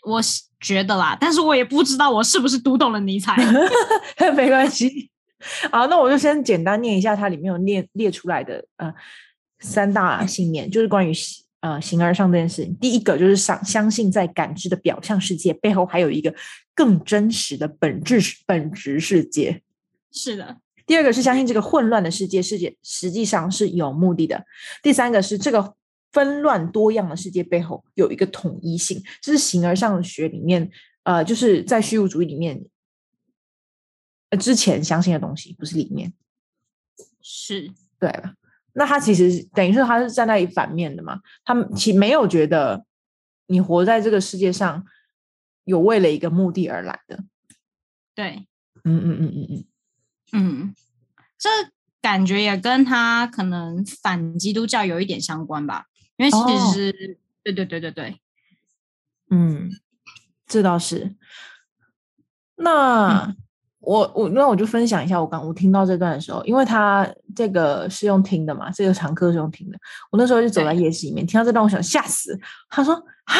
[0.03, 0.21] 我
[0.61, 3.35] 觉得啦，但是我也不知道我是不是读懂了尼采。
[4.37, 5.11] 没关系，
[5.73, 8.93] 好，那我就先简单念一下它里面有列列出来的呃
[9.59, 11.13] 三大信念，就是关于
[11.61, 12.77] 呃形而上这件事情。
[12.77, 16.33] 第一个就是相相信在感知的表象世界背后还有一个
[16.75, 19.63] 更真实的本质本质世界。
[20.13, 20.59] 是的。
[20.87, 24.45] 第二个是相信这个混乱的世界世界实际上是有目的的。
[24.83, 25.75] 第三个是这个
[26.13, 30.71] 纷乱多样的世界背后有一个统一性，这是形而上学里面
[31.03, 32.65] 呃就是在虚无主义里面。
[34.29, 36.13] 呃，之前相信的东西不是里面，
[37.23, 37.71] 是
[38.01, 38.35] 对了。
[38.73, 41.21] 那他其实等于说他是站在反面的嘛？
[41.45, 42.85] 他们其没有觉得
[43.47, 44.85] 你活在这个世界上
[45.63, 47.23] 有为了一个目的而来的。
[48.17, 48.49] 对，
[48.83, 49.65] 嗯嗯嗯嗯嗯
[50.33, 50.75] 嗯，
[51.39, 51.49] 这
[52.01, 55.85] 感觉也跟他可能反基督教有一点相关吧？
[56.17, 58.21] 因为其实，对对对对对，
[59.31, 59.71] 嗯，
[60.47, 61.15] 这倒是。
[62.57, 63.35] 那。
[63.79, 69.79] 我我那我就分享一下，我刚我听到这段的时候，因为他这个是用听的嘛，这个常客是用听的。
[70.11, 72.37] 我那时候就走在夜市里面，听到这段，我想吓死。
[72.69, 73.35] 他说啊，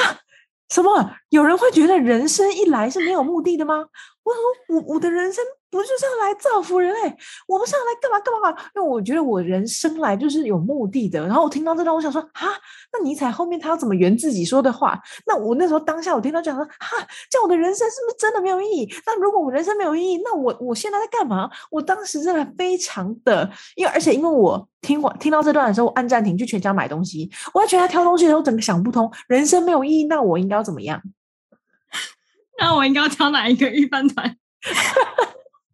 [0.69, 1.17] 什么？
[1.31, 3.75] 有人会觉得人生一来是没有目的的吗？
[3.75, 5.43] 我说我我的人生。
[5.71, 7.17] 不是要来造福人类？
[7.47, 8.63] 我们上来干嘛干嘛？
[8.75, 11.21] 因为我觉得我人生来就是有目的的。
[11.27, 12.49] 然后我听到这段，我想说哈，
[12.93, 14.99] 那尼采后面他要怎么圆自己说的话？
[15.27, 16.97] 那我那时候当下我听到就想说哈，
[17.29, 18.95] 这样我的人生是不是真的没有意义？
[19.05, 21.51] 那如果我人生没有意义，那我我现在在干嘛？
[21.71, 27.31] 我当时真的非常的，因为而且因为我听完听到这段的时候，我按暂停去全家买东西。
[27.53, 31.03] 我在全家挑东西的时候，整个想不通，人生没有意义，那我应该要怎么样？
[32.59, 34.37] 那我应该要挑哪一个预饭团？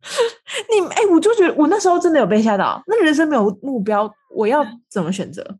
[0.70, 2.82] 你哎，我就觉得我那时候真的有被吓到。
[2.86, 5.58] 那人生没有目标，我要怎么选择？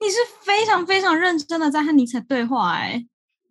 [0.00, 3.04] 你是非常非常认真的在和尼采对话哎，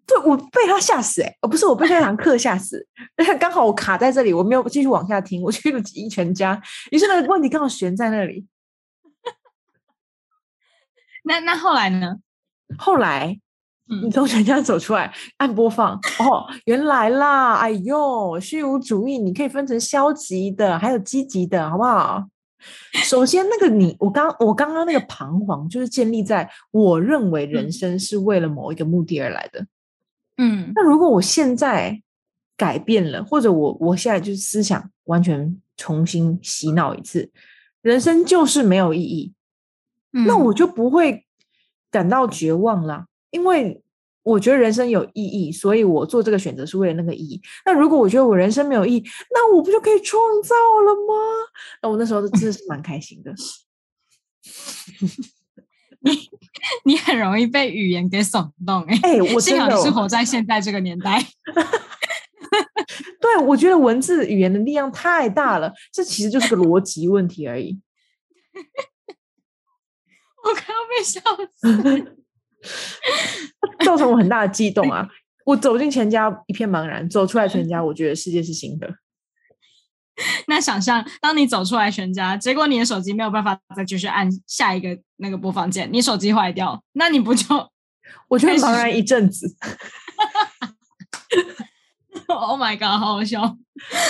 [0.05, 2.87] 对我被他吓死哎，哦不是我被那堂课吓死，
[3.37, 8.47] 刚好我卡在这里，我没有继续往下听，我去了一全家，于是那个问题刚好悬在那里。
[11.25, 12.15] 那那后来呢？
[12.77, 13.39] 后来。
[14.03, 22.27] 你从全家走出来，按播放哦，原来啦，哎呦，虚无主义，你可以分成消极的，还有积极的，好不好？
[23.03, 29.65] 首先，那个你，我刚我刚刚那个彷徨，就是建立在我认为人生是为了某一个目的而来的。
[30.37, 32.01] 嗯，那如果我现在
[32.57, 37.31] 改变了，或者我我现在就是思想完全重新洗脑一次，
[37.81, 39.33] 人生就是没有意义，
[40.11, 41.25] 那我就不会
[41.89, 43.05] 感到绝望了。
[43.31, 43.81] 因为
[44.23, 47.41] 我觉得人生有意义，所以我做这个选择是为了那个意义。
[47.65, 51.13] 那如果我觉得我人生没有意义，那我不就可以创造了吗？
[51.81, 53.33] 那我那时候真的是蛮开心的。
[56.01, 56.11] 你
[56.85, 58.99] 你很容易被语言给耸动哎！
[59.03, 61.25] 哎， 我幸好你是活在现在这个年代。
[63.19, 67.79] 对，我觉得文字语言的力量太大了，这其实就是个逻辑问题而已。
[70.43, 71.19] 我快要被笑
[71.55, 72.17] 死。
[73.85, 75.07] 造成我很大的激动啊！
[75.45, 78.95] 我走进全家一片茫然，走出来全家， 我觉得世界是新的。
[80.47, 87.45] 那想象，当你走出来全家，结果你的手机没有办法再继续按下一个那个播放键，你手机坏掉，那你不就？
[88.29, 89.55] 我觉得茫然一阵子。
[92.27, 93.41] Oh my god，好好笑！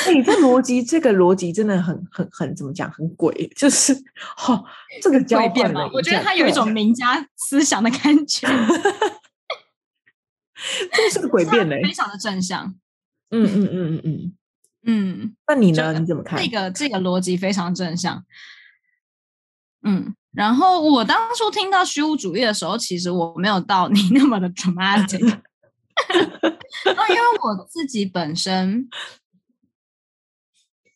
[0.07, 2.91] 哎，这逻辑，这个逻辑真的很、很、很怎么讲？
[2.91, 3.93] 很鬼，就是
[4.35, 4.63] 哈，
[5.01, 5.87] 这个交变嘛。
[5.93, 8.47] 我觉得他有一种名家思想的感觉。
[10.91, 12.73] 这是个诡辩嘞，非常的正向。
[13.29, 14.33] 嗯嗯嗯嗯嗯
[14.85, 15.35] 嗯。
[15.47, 15.93] 那你呢？
[15.99, 16.41] 你怎么看？
[16.41, 18.25] 这个这个逻辑非常正向。
[19.83, 25.41] 嗯，然后我当初听到虚无主义的时候，其实我没有到你那么的 dramatic。
[27.09, 28.87] 因为我自己本身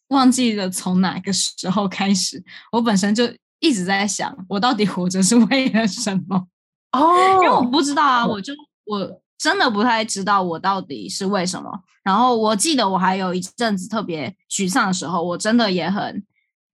[0.09, 3.23] 忘记了从哪个时候开始，我本身就
[3.59, 6.47] 一直在想，我到底活着是 为了什么？
[6.91, 8.53] 哦，因为我不知道啊，我就
[8.85, 11.83] 我真的不太知道我到底是为什么。
[12.03, 16.25] 然后我记得我还有一阵子特别沮丧的时候，我真的也很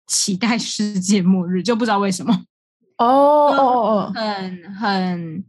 [0.06, 2.44] 期待世界末日，就不知道为什么。
[2.98, 5.44] 哦哦哦，很很。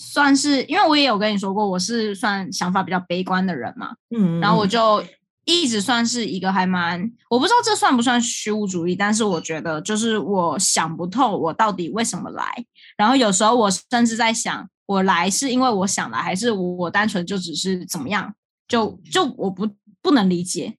[0.00, 5.04] 算是，因为我也有跟你说过，我是算想法比较悲观的人嘛，嗯，然后我就
[5.44, 12.64] 一直算是一个还蛮，我不知道这算不算虚无主义，但是我觉得就是我想不透我到底为什么来，
[12.96, 18.32] 然后有时候我甚至在想，我来是因为我想来，还是我单纯就只是怎么样，
[18.68, 19.68] 就就我不
[20.00, 20.76] 不能理解。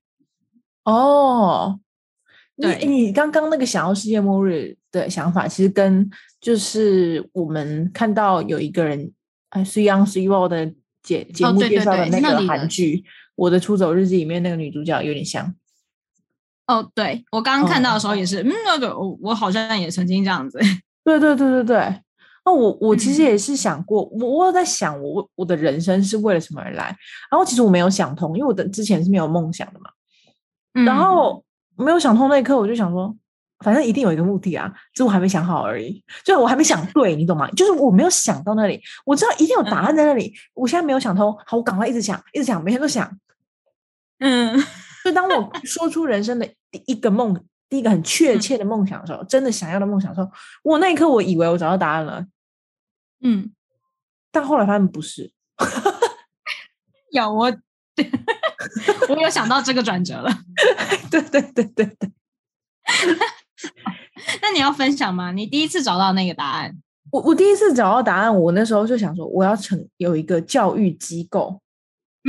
[0.86, 1.80] 哦，
[2.62, 6.10] 对你刚刚那个想要世界末日的想法，其实跟。
[6.42, 9.12] 就是我们看到有一个人，
[9.50, 12.96] 哎，《C Young C w o 的节节目介绍的那个韩剧
[13.36, 15.54] 《我的出走日记》里面那个女主角有点像。
[16.66, 20.58] 哦，对我刚刚看到的时候也是，嗯，那个我我好像也曾经这样子。
[21.04, 22.02] 对对对对对。
[22.46, 26.86] 那我我其实嗯也是想过，我我有在想我我的人生是为了什么而来，
[27.30, 29.90] 然后其实我没有想通，因为我的之前是没有梦想的嘛。
[30.86, 31.44] 然嗯后
[31.84, 33.16] 没有想通那一刻，我就想说，
[33.60, 36.04] 反正一定有一个目的啊，只是我还没想好而已。
[36.24, 37.50] 就是我还没想 对，你懂吗？
[37.52, 41.36] 就是我没有想到那里，我知道一定有答案在那里，我现在没有想通。
[41.46, 43.20] 好，我赶快一直想，一直想，每天都想。
[44.20, 44.60] 嗯
[45.02, 50.30] 所以当我 说出人生的第一个梦，第一个很确切的梦想的时候，真的想要的梦想的时候，
[50.64, 52.26] 我那一刻我以为我找到答案了，
[53.22, 53.52] 嗯，
[54.32, 55.32] 但后来发现不是。
[57.12, 57.52] 有我，
[59.10, 60.32] 我有想到这个转折了。
[61.10, 62.10] 对对对对对，
[64.42, 65.32] 那你要分享吗？
[65.32, 66.78] 你第一次找到那个答案？
[67.12, 71.60] 我我第一次找到答案，我那时候就想说，我要成有一个教育机构，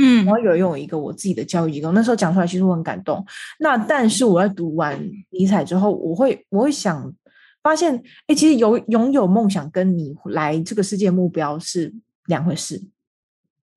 [0.01, 1.91] 嗯我要有拥有一个我自己的教育机构。
[1.91, 3.23] 那时候讲出来，其实我很感动。
[3.59, 7.13] 那但是我在读完尼采之后，我会我会想
[7.61, 11.93] 发现，哎，其实有拥有梦想跟你来这个世界目标是
[12.25, 12.81] 两回事。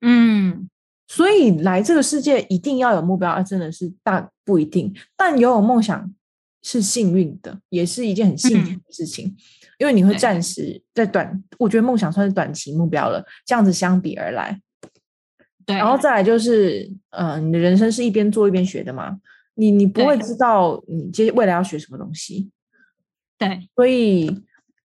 [0.01, 0.71] 嗯
[1.15, 4.93] 所以来这个世界一定要有目标，啊，真的是大不一定。
[5.17, 6.13] 但拥有梦想
[6.61, 8.81] 是幸运的，也是一件很幸运嗯。
[8.85, 9.37] 的事情，
[9.79, 13.25] 因为你会暂时在短，我觉得梦想算是短期目标了。
[13.47, 14.61] 这样子相比而来，
[15.65, 19.21] 对，然后再来就是，呃，你的人生是一边做一边学的嘛，
[19.55, 20.19] 你你不会。
[20.19, 22.51] 知道你接未来要学什么东西，
[23.39, 24.43] 对，所以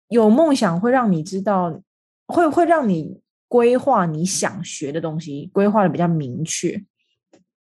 [0.10, 1.82] 有梦想会让你知道，
[2.28, 3.20] 会会让你
[3.50, 6.82] 规划你想学的东西，规划的比较明确。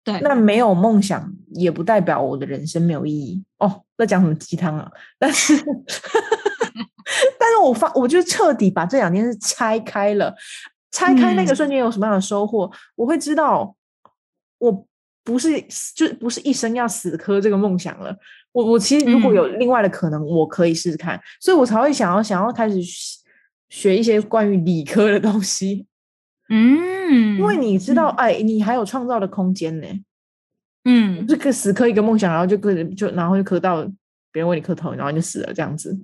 [0.05, 3.83] 对，那没有梦想，也不代表我的人生没有意义哦。
[3.97, 4.89] 在讲什么鸡汤啊？
[5.19, 5.57] 但是，
[7.39, 10.35] 但是我发，我就彻底把这两件事拆开了。
[10.91, 12.71] 拆开那个嗯瞬间有什么样的收获？
[12.95, 13.75] 我会知道，
[14.59, 14.87] 我
[15.23, 15.61] 不是
[15.95, 18.17] 就不是一生要死磕这个梦想了。
[18.53, 21.21] 我我其实如果嗯有另外的可能，我可以试试看。
[21.41, 22.77] 所以我才会想要想要开始
[23.69, 25.87] 学学一些关于理科的东西。
[26.51, 29.87] 嗯，因为你知道，嗯哎，你还有创造的空间呢。
[30.85, 33.85] 嗯这个死磕一个梦想，然后就个人就然后就磕到
[34.33, 35.99] 别人为你磕头，然后你就死了这样子。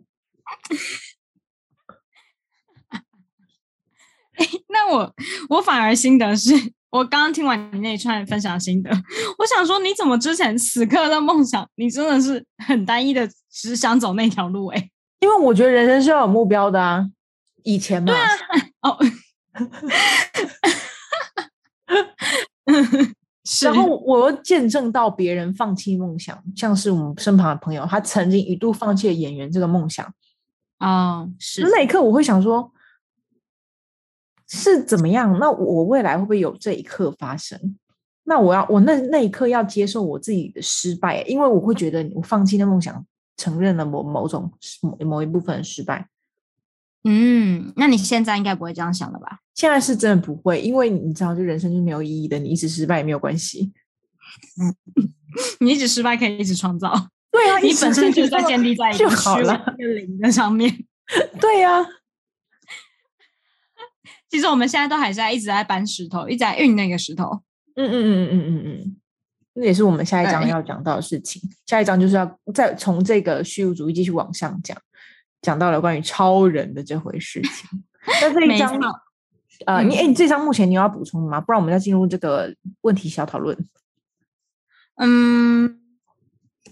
[4.69, 5.15] 那我
[5.49, 6.53] 我反而心得是，
[6.91, 8.91] 我刚刚听完你那一串分享心得，
[9.39, 14.77] 我想说，你怎么之前死磕的梦想，你真的是很单一的，只想走那条路、欸？
[14.79, 14.91] 哎，
[15.21, 17.09] 因为我觉得人生是要有目标的啊。
[17.65, 18.12] 以前嘛，
[18.83, 18.97] 哦，
[23.45, 30.15] 是，然后我又见证到别人放弃梦想，像是我们身旁的朋友，他曾经一度放弃了演员这个梦想。
[30.79, 32.73] 哦，是，那一刻我会想说，
[34.49, 35.39] 是怎么样？
[35.39, 37.77] 那我未来会不会有这一刻发生？
[38.25, 43.05] 那我要我那那一刻要接受我自己的失败，因为我会觉得我放弃的梦想，
[43.37, 44.51] 承认了某某种
[44.83, 46.09] 某某一部分的失败。
[47.05, 49.41] 嗯，那你现在应该不会这样想了吧？
[49.55, 53.73] 现在是真的不会，因为你知道，就人生就是没有意义的，你一直失败也没有关系。
[54.61, 54.75] 嗯
[55.61, 56.93] 你一直失败可以一直创造，
[57.31, 59.75] 对啊，你本身就是在建立在一就个虚了。
[59.77, 60.85] 零的上面。
[61.41, 61.85] 对呀、
[64.31, 67.43] 其实我们现在都还在一直在搬石头，一直在运那个石头。
[67.77, 68.97] 嗯嗯嗯嗯嗯嗯嗯，
[69.55, 71.43] 那也是我们下一章要讲到的事情。
[71.67, 74.77] 下一章就是要再从这个虚无主义继续往上讲，
[75.45, 77.85] 讲到了关于超人的这回事情。
[78.21, 79.01] 那这一没章，错
[79.67, 81.39] 呃，你嗯哎，你这章目前你有要补充的吗？
[81.41, 83.57] 不然我们再进入这个问题小讨论。
[84.97, 85.79] 嗯，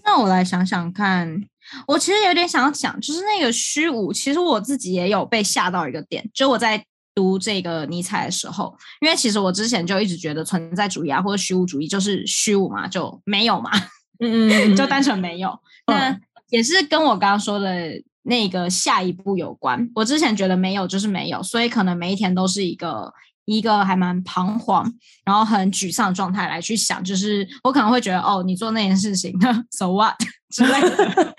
[0.03, 1.43] 那我来想想看，
[1.87, 6.83] 我其实有点想要讲，就是那个虚无，其实我自己也有被吓到一个点，就我在
[7.15, 13.71] 读这个尼采的时候，因为其实我之前就一直觉得存在主义啊或者虚无主义就是虚无嘛，就没有嘛，
[14.19, 15.57] 嗯嗯 就单纯没有。
[15.87, 16.19] 那
[16.49, 19.89] 也是跟我刚刚说的那个下一步有关。
[19.95, 23.13] 我之前觉得没有就是没有，所以可能每一天都是一个
[23.45, 24.91] 一个还蛮彷徨，
[25.23, 29.33] 然后很沮丧的状态来去想，就是我可能会觉得哦，你做那件事情，
[29.71, 30.15] so what
[30.49, 31.35] 之类的。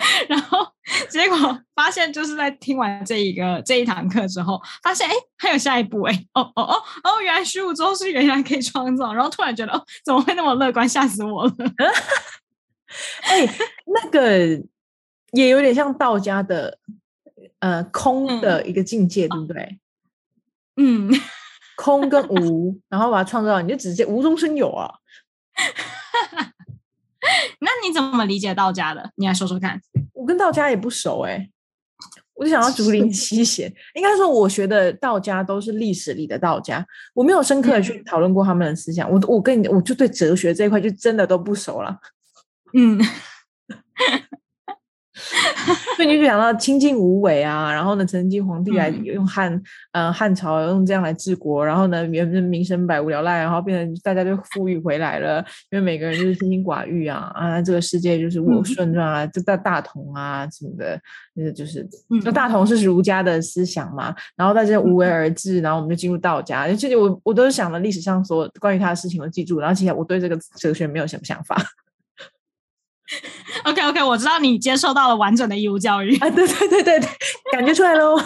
[0.28, 0.66] 然后
[1.10, 1.36] 结果
[1.74, 11.54] 发现，就是在听完这一个这一堂课之后，发现哎，还有下一步哎，哦哦哦哦，原来十五周是原来可以创造，然后突然觉得哦，怎么会那么乐观，吓死我了。
[13.22, 13.46] 哎，
[13.86, 14.58] 那个
[15.32, 16.78] 也有点像道家的
[17.60, 19.78] 呃空的一个境界，对不对？
[20.76, 21.10] 嗯，
[21.76, 24.90] 空跟无，然后把它创造，你就直接无中生有啊。
[27.60, 29.10] 那你怎么理解道家的？
[29.16, 29.80] 你来说说看。
[30.12, 31.50] 我跟道家也不熟哎、
[32.34, 33.72] 我就想要竹林七贤。
[33.94, 39.10] 应该说，我学的道家都是历史里的道家，我没有深刻的去讨论过他们的思想。
[39.10, 41.98] 我我跟你，我就对哲学这一块就真的都不熟了。
[42.74, 42.98] 嗯，
[45.96, 49.04] 所以你就想到清净无为啊，然后呢，曾经皇帝来嗯。
[49.04, 49.62] 用汉
[49.92, 58.64] 呃汉朝用这样来治国，然后呢，原本民生百无聊赖，然后变成大家就富裕回来了，因为每个人就是清心寡欲啊啊，这个世界就是我嗯。
[58.64, 61.00] 顺转啊，这大大同啊什么的，
[61.34, 61.86] 那个就是
[62.24, 71.56] 那嗯大同是儒家的思想嘛，然后大家无为而治，然后我们就进入道家，其实我我都是想了历史上所有关于他的事情我记住，然后其实我对这个哲学没有什么想法
[73.64, 76.16] OK OK，我知道你接受到了完整的义务教育。
[76.18, 77.08] 啊，对对对对对，
[77.52, 78.16] 感觉出来喽。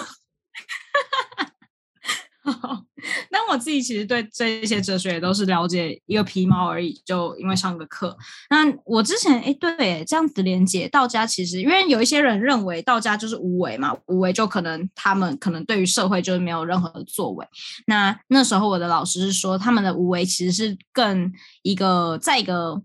[3.30, 8.16] 那我自己其实对这些哲学也都是了解一个皮毛而已，就因为上个课。
[8.51, 17.47] 那我之前哎，对，这样子连接道家，其实因为有一些人认为道家就是无为嘛，无为就可能他们可能对于社会就是没有任何的作为。
[17.87, 21.32] 那那时候我的老师是说，他们的无为其实是更
[21.62, 22.80] 一个在一个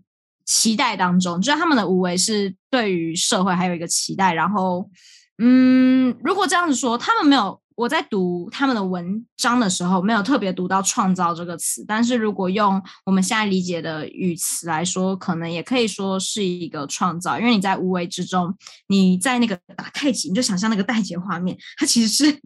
[0.50, 4.34] 期待当中，就是他们的无为是对于社会还有一个期待。
[4.34, 4.90] 然后，
[5.38, 18.52] 嗯，如果这样子说，他们没有我在读他们的文章的时候，没有特别读到“创造”这个词，但是如果用我们现在理解的语词来说，可能也可以说是一个创造，因为你在无为之中，
[18.88, 22.40] 你在那个打太极，你就想象那个太极画面，它其实是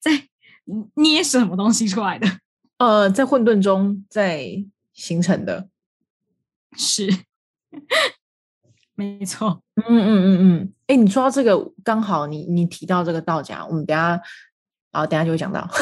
[0.00, 0.20] 在
[0.96, 2.26] 捏什么东西出来的，
[2.78, 5.68] 呃，在混沌中在形成的。
[6.78, 7.08] 是，
[8.94, 14.20] 没错，嗯嗯嗯嗯，哎，你说到这个，刚好你你提到这个道家，我们等下，
[14.92, 15.68] 好，等下就会讲到。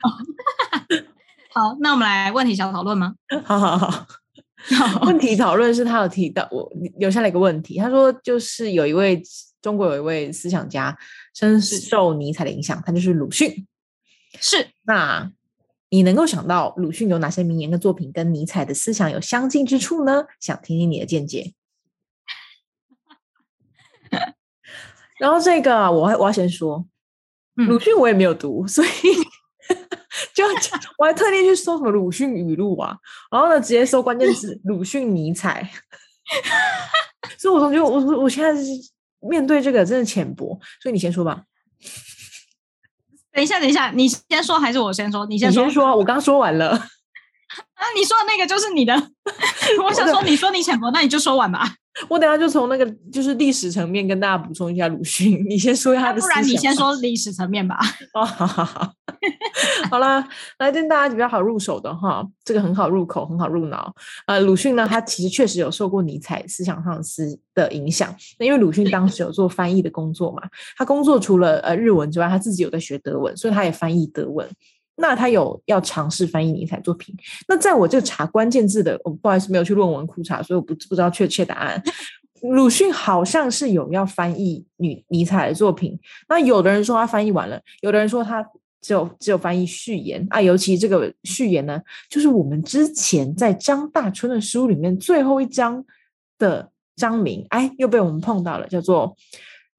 [1.52, 3.14] 好，那我们来问题小讨论吗？
[3.44, 4.06] 好好好，
[5.04, 9.22] 问题讨论是他有提到，我留下了一个问题，他说就是有一位
[9.60, 10.96] 中国有一位思想家
[11.34, 13.66] 深受尼采的影响，他就是鲁迅。
[14.38, 15.30] 是，那
[15.90, 20.24] 你能够想到鲁迅有哪些名言跟作品跟尼采的思想有相近之处呢？
[20.40, 21.52] 想听听你的见解。
[25.20, 26.86] 然后这个啊我还我要先说，
[27.56, 28.88] 嗯鲁迅我也没有读，所以
[30.32, 30.44] 就
[30.98, 32.96] 我还特地去搜什么鲁迅语录啊，
[33.30, 35.70] 然后呢直接搜关键词鲁迅尼采，
[37.38, 38.70] 所以我觉得我我我现在是
[39.20, 41.44] 面对这个真的浅薄，所以你先说吧，
[43.32, 45.24] 等一下，等一下，你先说还是我先说？
[45.26, 45.64] 你你先说。
[45.64, 46.86] 先说，我刚说完了。
[47.74, 48.94] 啊，你说的那个就是你的。
[49.84, 51.74] 我想说，你说你浅薄，那你就说完吧。
[52.08, 57.76] 我等下就从那个就是历史层面跟大家补充一下鲁迅，你先说一下他的不然你先说历史层面吧。
[58.14, 58.92] 哦，好好好，
[59.90, 60.26] 好啦，
[60.58, 63.92] 来跟大家比较好入手的哈，这个很好入口，很好入脑。
[64.26, 68.14] 呃，鲁迅呢，他其实确实有受过尼采思想上思的影响。
[68.38, 70.42] 那因为鲁迅当时有做翻译的工作嘛，
[70.76, 74.48] 他工作除了呃日文之外，他自己有在学德文，所以他也翻译德文。
[75.00, 77.14] 那他有要尝试翻译尼采作品。
[77.48, 81.82] 那在我这个查关键字的，我不好意思没有去论文库查，所以我不不知道确切答案。
[82.42, 88.42] 鲁迅好像是有要翻译女尼采的作品，那有的人说他翻译完了，有的人说他
[88.80, 90.40] 只有只有翻译序言啊。
[90.40, 91.78] 尤其这个序言呢，
[92.08, 95.84] 就是我们之前在张大春的书里面最后一章
[96.38, 99.14] 的章名，哎，又被我们碰到了，叫做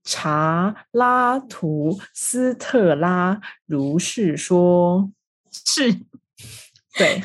[0.03, 5.11] 查拉图斯特拉如是说。
[5.51, 5.91] 是，
[6.97, 7.21] 对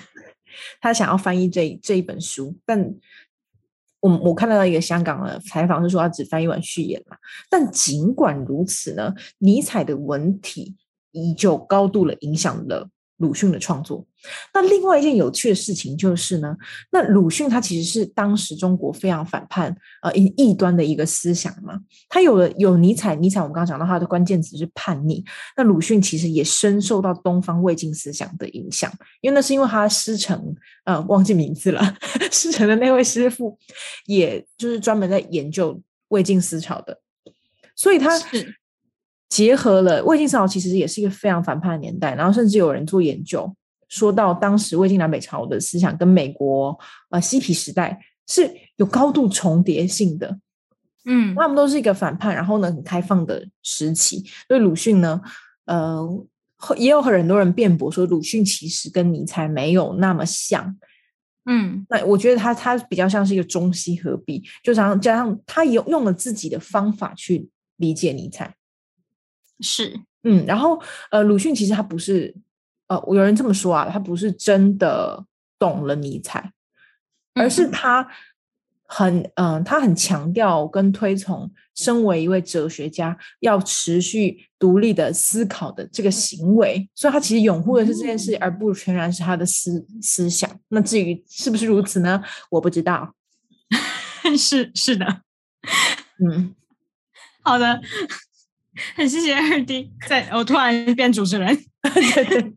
[0.81, 2.93] 他想要翻译这这一本书，但
[4.01, 7.17] 我我看到一个香港的采访是说他只翻译完序言嘛，
[7.49, 10.75] 但尽管如此呢，尼采的文体
[11.13, 14.05] 依旧高度的影响了鲁迅的创作。
[14.53, 16.57] 那另外一件有趣的事情就是呢，
[16.91, 25.25] 那鲁迅他其实是当时中国非常反叛呃异异端的一个思想嘛，他有了有尼采，尼采我们刚刚讲到他的关键词是叛逆，
[25.57, 30.55] 那鲁迅其实也深受到东方魏晋思想的影响，因为那是因为他师承
[30.85, 31.97] 呃忘记名字了，
[32.33, 33.57] 师承的那位师傅，
[34.07, 37.01] 也就是专门在研究魏晋思潮的，
[37.77, 38.19] 所以他
[39.29, 43.55] 结合了魏晋思潮，其实也是一个非常反叛的年代，然后甚至有人做研究。
[43.89, 46.77] 说到当时魏晋南北朝的思想跟美国
[47.11, 50.39] 呃嬉皮时代是有高度重叠性的，
[51.05, 54.25] 嗯他们都是一个反叛，然后呢很开放的时期。
[54.49, 55.21] 所以鲁迅呢，
[55.67, 56.05] 呃，
[56.77, 60.77] 也有很多人辩驳说鲁迅其实跟尼采没有那么像。
[61.49, 68.53] 嗯那我觉得他他比较像是一个中西合璧，就加上加上他有用了自己的方法去理解尼采。
[69.61, 70.81] 是嗯，然后
[71.11, 72.35] 呃，鲁迅其实他不是
[72.89, 75.25] 呃，有人这么说啊，他不是真的
[75.59, 76.53] 懂了尼采，
[77.35, 78.09] 而是嗯他
[78.89, 90.49] 很嗯、呃他很强调跟推崇，身为一位哲学家要持续独立的思考的这个行为，所以他其实拥护的是这件事，而不全然是他的思思想。
[90.69, 92.23] 那至于是不是如此呢？
[92.51, 93.15] 我不知道。
[94.39, 95.23] 是是的，
[96.19, 96.55] 嗯，
[97.43, 97.81] 好的，
[98.95, 101.57] 很谢谢二弟，在我突然变主持人，
[101.95, 102.53] 对对对，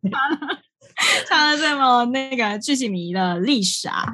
[1.28, 4.14] 唱了这么那个剧情迷的历史啊。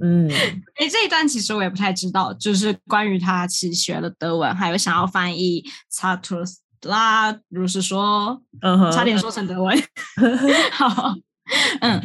[0.00, 0.28] 嗯，
[0.76, 9.76] 诶，这一段其实我也不太知道，就是关于他其实学了德文，还有想要翻译查图斯拉，如是说，嗯哼差点说成德文。
[10.70, 11.14] 好，
[11.80, 12.00] 嗯，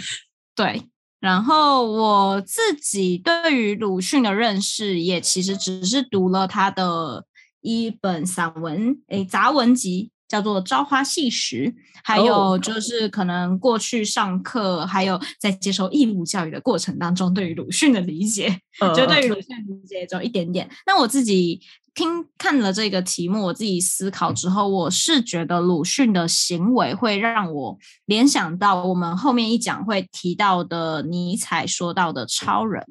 [0.55, 0.89] 对。
[1.19, 7.23] 然后我自己对于鲁迅的认识，也其实只是读了他的
[7.63, 10.11] 一本散文，诶，杂文集。
[10.25, 11.67] 叫做《朝花夕拾》，
[12.03, 18.59] 还有哦就是可能过去上课，还有在接受义务教育的过程当中，对于鲁迅的理解，
[18.95, 20.67] 就对于鲁迅的理解只有一点点。
[20.87, 21.61] 那我自己
[21.93, 32.83] 听看了这个题目，我自己思考之后，我是觉得鲁迅的行为会让我联想到我们后面一讲会提到的尼采说到的超人。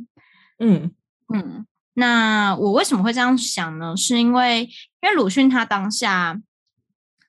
[0.61, 0.93] 嗯
[1.35, 3.97] 嗯，那我为什么会这样想呢？
[3.97, 4.63] 是因为
[5.03, 6.41] 因为鲁迅他当下，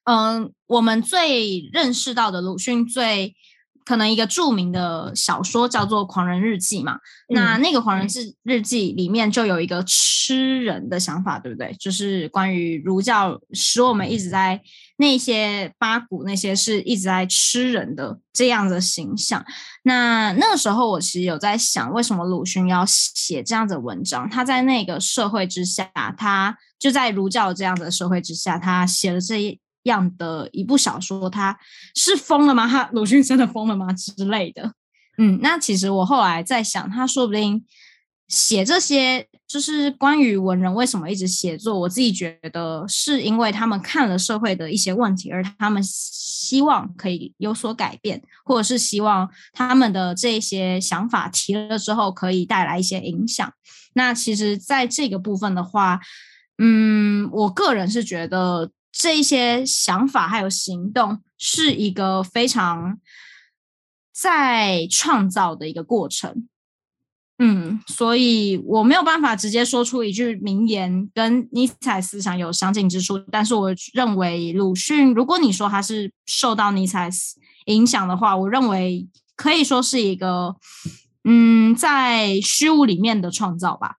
[0.05, 3.35] 嗯，我们最认识到的鲁迅最
[3.85, 6.99] 可能一个著名的小说叫做《狂人日记》嘛。
[7.27, 11.75] 那嗯那个《狂人日日记》里面就有一个吃人的想法，对不对？
[11.77, 14.61] 就是关于儒教使我们一直在
[15.03, 19.43] 那些八股那些是一直在吃人的这样的形象。
[19.83, 24.29] 那那个时候，我其实有在想，为什么鲁迅要写这样的文章？
[24.29, 31.59] 他在那个社会之下，他就在儒教这样的社会之下，他写了这样的一部小说，他
[31.93, 32.65] 是疯了吗？
[32.65, 33.91] 他鲁迅真的疯了吗？
[33.91, 34.71] 之类的。
[35.17, 37.65] 嗯，那其实我后来在想，他说不定
[38.33, 53.53] 写这些就是关于文人为什么一直写作，我自己觉得是因为他们看了社会的一些问题，而他们希望可以有所改变，或者是希望他们的这些想法提了之后可以带来一些影响。
[53.93, 55.99] 那其实，在这个部分的话，
[56.57, 62.97] 嗯，我个人是觉得这一些想法还有行动是一个非常
[64.11, 66.47] 在创造的一个过程。
[67.39, 80.55] 嗯，所以我没有办法直接说出一句名言跟尼采思想有相近之处，但是我认为鲁迅，如果你说他是受到尼采思影响的话，我认为可以说是一个
[81.23, 83.95] 嗯，在虚无里面的创造吧。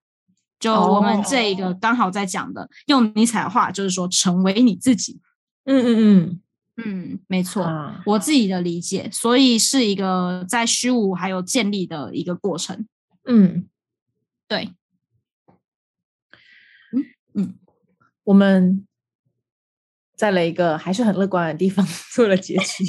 [0.57, 5.19] 就我们这一个刚好在讲的，用尼采的话就是说，成为你自己。
[5.65, 6.41] 嗯嗯嗯
[6.77, 12.87] 嗯，没错，啊我自己的理解，所以是一个在虚无还有建立的一个过程。
[13.25, 13.67] 嗯，
[14.47, 14.69] 对，
[18.23, 18.85] 我们
[20.15, 22.85] 在了一个还是很乐观的地方 做了结局。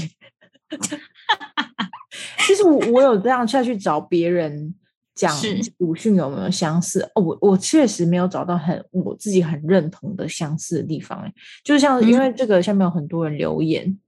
[2.47, 4.75] 其实我我有这样下去找别人
[5.15, 5.59] 讲是。
[5.79, 11.33] 鲁迅有没有相似哦，我我确实没有找到很我自己很认同的相似的地方哎，
[11.65, 13.99] 就像因为这个下面有很多人留言，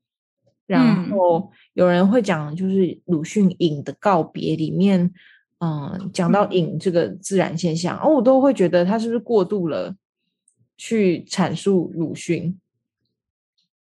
[0.66, 1.10] 然嗯。
[1.10, 5.12] 后有人会讲就是鲁迅《影的告别》里面，
[5.60, 9.96] 嗯，讲到“影”这个自然现象，哦，我都会觉得他是不是过度了
[10.76, 12.58] 去阐述鲁迅，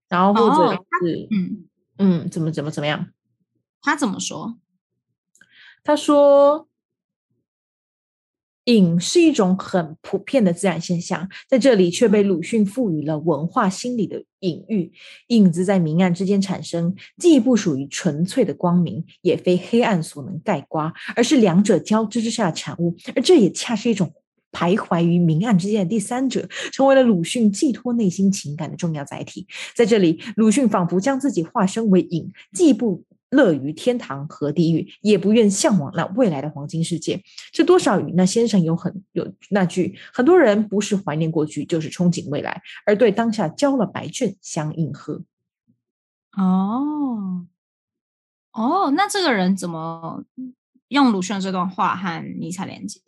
[0.09, 1.65] 然后或者哦是嗯，
[1.99, 3.09] 嗯，怎么怎么怎么样？
[3.81, 4.59] 他怎么说？
[5.83, 6.69] 他说
[8.65, 14.93] ：“影是一种很普遍的自然现象，在这里却被鲁迅赋予了文化心理的隐喻。
[15.29, 22.97] 影子在明暗之间产生，既不属于纯粹的光明，也非黑暗所能盖刮，而是两者交织之下的产物。
[23.15, 24.13] 而这也恰是一种。”
[24.53, 29.47] 徘徊于明暗之间的第三者，成为了鲁迅寄托内心情感的重要载体。
[29.75, 33.03] 在这里，鲁迅仿佛将自己化身为影，既不
[33.33, 37.23] 乐于天堂和地狱，也不愿向往那未来的黄金世界。
[37.51, 45.23] 这多少与那先生有很有那句“很多人不是怀念过去，就是憧憬未来”，而对当下交了白卷相应和。
[46.37, 47.47] 哦，
[48.53, 50.25] 哦，那这个人怎么
[50.89, 53.01] 用鲁迅的这段话和尼采连接？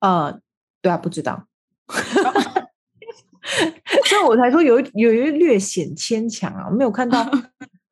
[0.00, 0.40] 呃，
[0.80, 1.46] 对啊，不知道，
[4.04, 7.28] 所以我才说有一有一略显牵强啊，我没有看到。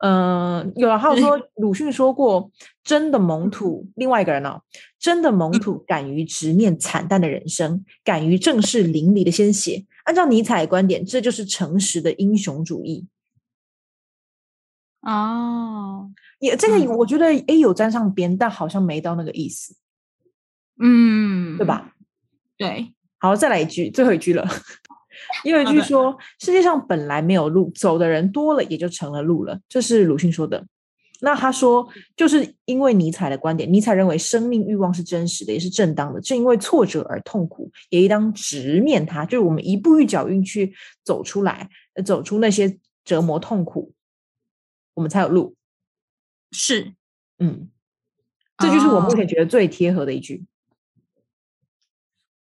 [0.03, 2.51] 嗯、有啊，还有说鲁迅说过，
[2.82, 4.62] 真的蒙土，另外一个人哦，
[4.98, 9.84] 真的蒙土敢于直面惨淡的人生，敢于正视淋漓的鲜血。
[10.05, 13.07] 按照尼采的观点，这就是诚实的英雄主义。
[15.03, 19.76] 哦，也这个嗯我觉得诶有沾上边，但好像没到那个意思，
[20.78, 21.66] 嗯，对？
[21.66, 21.94] 吧？
[22.57, 24.48] 对，好，再来一句，最后一句了。
[25.44, 30.66] 也有一好的句说：“世界上本来没有路，走的人多了，也就成了路了。”这是鲁迅说的。
[31.22, 36.18] 那他说，就是因为尼采的观点，尼采认为生命欲望是真实的，也是正当的。
[36.20, 39.26] 正因为挫折而痛苦，也应当直面它。
[39.26, 41.68] 就是我们一步一脚印去走出来，
[42.06, 43.92] 走出那些折磨痛苦，
[44.94, 45.54] 我们才有路。
[46.52, 46.94] 是，
[47.38, 47.68] 嗯，
[48.56, 50.46] 这就是我目前觉得最贴合的一句。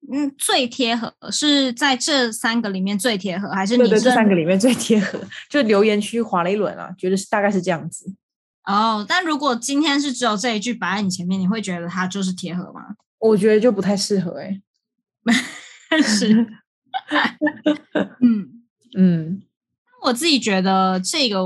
[0.09, 5.19] 嗯，最贴合是在这三个里面最贴合，还是对对，这三个里面最贴合？
[5.49, 8.13] 就留言区划了一轮啊，觉得是大概是这样子。
[8.65, 12.95] 哦，但如果今天是只有这一句摆在你前面，你会觉得它就是贴合吗？
[13.19, 14.61] 我觉得就不太适合哎。
[16.01, 16.33] 是，
[18.21, 18.63] 嗯
[18.97, 19.43] 嗯，
[20.03, 21.39] 我自己觉得这个，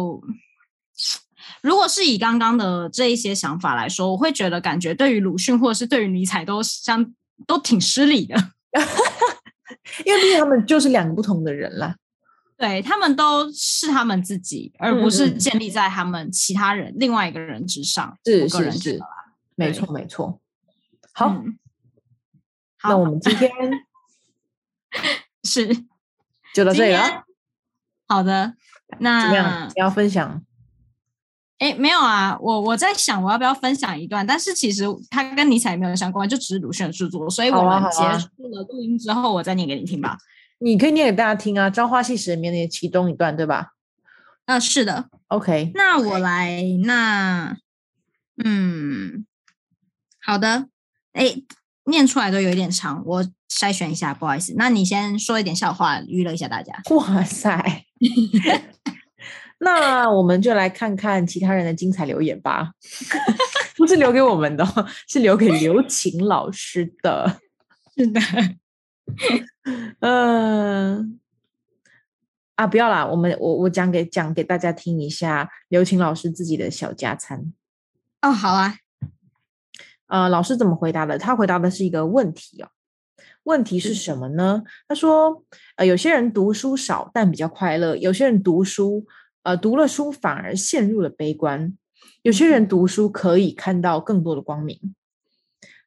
[1.61, 7.13] 如果是以刚刚的这一些想法来说，我会觉得感觉对于鲁迅或者是对于尼采都相
[7.47, 8.35] 都挺失礼的，
[10.05, 11.95] 因为毕竟他们就是两个不同的人啦。
[12.57, 18.17] 对他们都是他们自己，而不是建立在他们其他人、另外一个人之上。
[18.23, 18.99] 是是是，
[19.55, 20.39] 没错没错。
[21.11, 21.43] 好，
[22.83, 23.51] 那我们今天
[25.43, 25.67] 是
[26.53, 27.25] 就到这里了。
[28.07, 28.55] 好的，
[28.99, 29.71] 那怎么样？
[29.75, 30.41] 要分享？
[31.59, 40.17] 哎，没有啊，我我在想我要不要分享一段，但是其实它跟尼采没有相关，就只是鲁迅的著作，所以我们结束了录音之后，我再念给你听吧。
[40.59, 43.73] 你可以念给大家听啊，《朝花夕拾》里面的其中一段，对吧？
[44.45, 45.09] 啊，是的。
[45.27, 47.57] OK，那我来，那，
[48.43, 49.25] 嗯，
[50.21, 50.67] 好的。
[51.13, 51.35] 哎，
[51.85, 54.53] 念出来都有一点长，我筛选一下，不好意思。
[54.57, 56.73] 那你先说一点笑话，娱乐一下大家。
[56.91, 57.85] 哇塞！
[59.65, 62.71] 那我们就来看看其他人的精彩留言吧。
[63.75, 64.63] 不是留给我们的，
[65.07, 67.41] 是留给刘晴老师的。
[67.97, 68.21] 是的。
[69.99, 71.19] 嗯，
[72.55, 77.51] 啊，不要啦，我们我我讲给讲给大家听一下刘晴老师自己的小加餐。
[78.21, 78.77] 哦，好啊。
[80.07, 81.17] 呃，老师怎么回答的？
[81.17, 82.69] 他回答的是一个问题哦。
[83.43, 84.63] 问题是什么呢？
[84.87, 85.43] 他说，
[85.75, 89.05] 呃，有些人读书少但比较快乐，有些人读书，
[89.45, 91.77] 呃，读了书反而陷入了悲观，
[92.23, 94.95] 有些人读书可以看到更多的光明。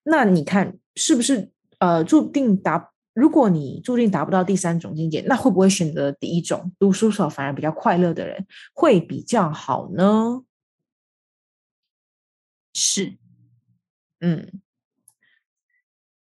[0.05, 1.51] 那你看是不是
[1.81, 2.93] 呃注定达？
[3.15, 10.43] 如果你注定达不到第三种境界，那会不会选择第一种读书时候反而比较快乐的人会比较好呢？
[12.75, 13.17] 是，
[14.21, 14.61] 嗯，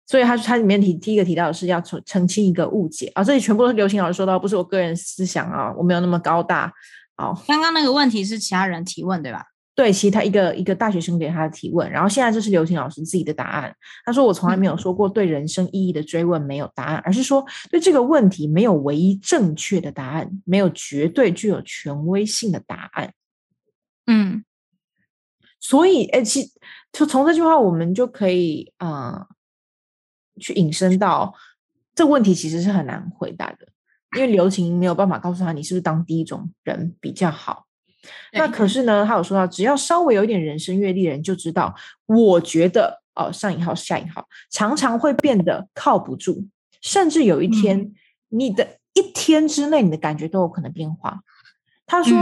[0.08, 6.74] 所以他他里面提第一个提到的是要澄澄清一个误解啊，这里全部都是刘星老师说到，不是我个人思想啊，我没有那么高大。
[7.20, 9.46] 好，刚刚那个问题是其他人提问对吧？
[9.76, 13.76] 对，其他一个一个大学生给他的提问，然后现在这是刘婷老师自己的答案。
[14.06, 23.14] 他说：“我从来没有说过对人生意义的追问没有答案，而是说对这个问题没有唯一正确的答案，没有绝对具有权威性的答案。”
[24.08, 24.46] 嗯，
[25.60, 26.50] 所以，哎，其
[26.94, 29.28] 就从这句话，我们就可以啊，
[30.40, 31.36] 去引申到
[31.94, 33.68] 这个问题其实是很难回答的，
[34.16, 37.66] 因为刘晴没有办法告诉他你是不是当第一种人比较好。
[38.34, 46.48] 那可是呢，他有说到，只要稍微有一点人生阅历的人就知道，我觉得哦，上引号下引号，常常会变得靠不住，
[46.82, 47.92] 甚至有一天，
[48.30, 51.20] 你的一天之内，你的感觉都有可能变化。
[51.86, 52.18] 他说。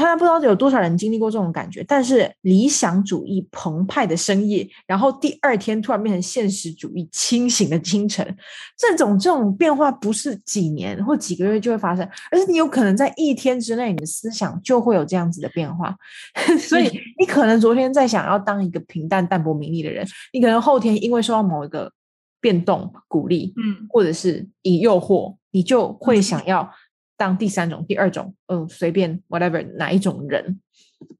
[0.00, 8.36] 他不知道有多少人经历过这种感觉，但是理想主义澎湃的深夜，然后第二天突然变成现实主义清醒的清晨，
[8.76, 15.94] 这种这种变化不是几年或几个月就会发生，而是你有可能在一天之内，你的思想就会有这样子的变化。
[16.58, 21.92] 所以你可能昨天在想要当一个平淡淡泊名利的人，你可能后天因为受到某一个
[22.40, 26.68] 变动鼓励，嗯，或者是以诱惑，你就会想要。
[27.16, 30.60] 当第三种、第二种，嗯，随便 whatever 哪一种人，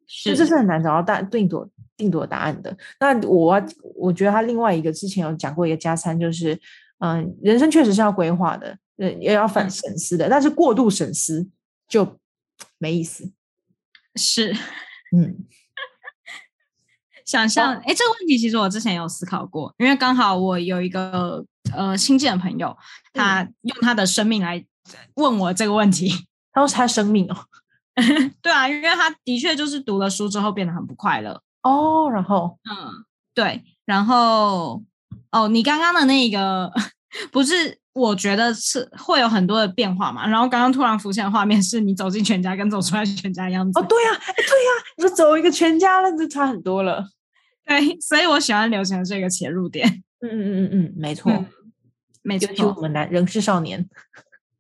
[0.06, 2.76] 是这是很难找到答定夺定夺答案的。
[2.98, 3.62] 那我
[3.94, 6.58] 我觉得他另外一个之前有讲过一个加餐，就是
[6.98, 11.48] 嗯，人生确实是要规划的，嗯，也要反省思的，但是过度省思
[11.88, 12.18] 就
[12.78, 13.30] 没意思。
[14.16, 14.52] 是，
[15.16, 15.36] 嗯，
[17.24, 22.76] 想象哎，这个问题其实我之前有思考过，因为刚好我有一个呃亲近的朋友，
[23.12, 24.64] 他用他的生命来。
[25.14, 26.10] 问我这个问题，
[26.52, 27.36] 他说他生命哦，
[28.42, 32.10] 对啊，因为他的确就是读了书之后变得很不快乐哦。
[32.10, 33.04] 然后，嗯，
[33.34, 34.82] 对，然后
[35.30, 36.72] 哦，你刚刚的那个
[37.32, 40.26] 不是，我觉得是会有很多的变化嘛。
[40.26, 43.78] 然后刚刚突然浮现的画面是你走进全家跟走出来全家样子。
[43.78, 47.06] 哦，对呀，对呀，你说走一个全家那就差很多了。
[47.64, 50.02] 对，所以我喜欢流行的这个切入点。
[50.20, 51.44] 嗯嗯嗯嗯嗯，没错，
[52.22, 53.88] 没错，我们男人是少年。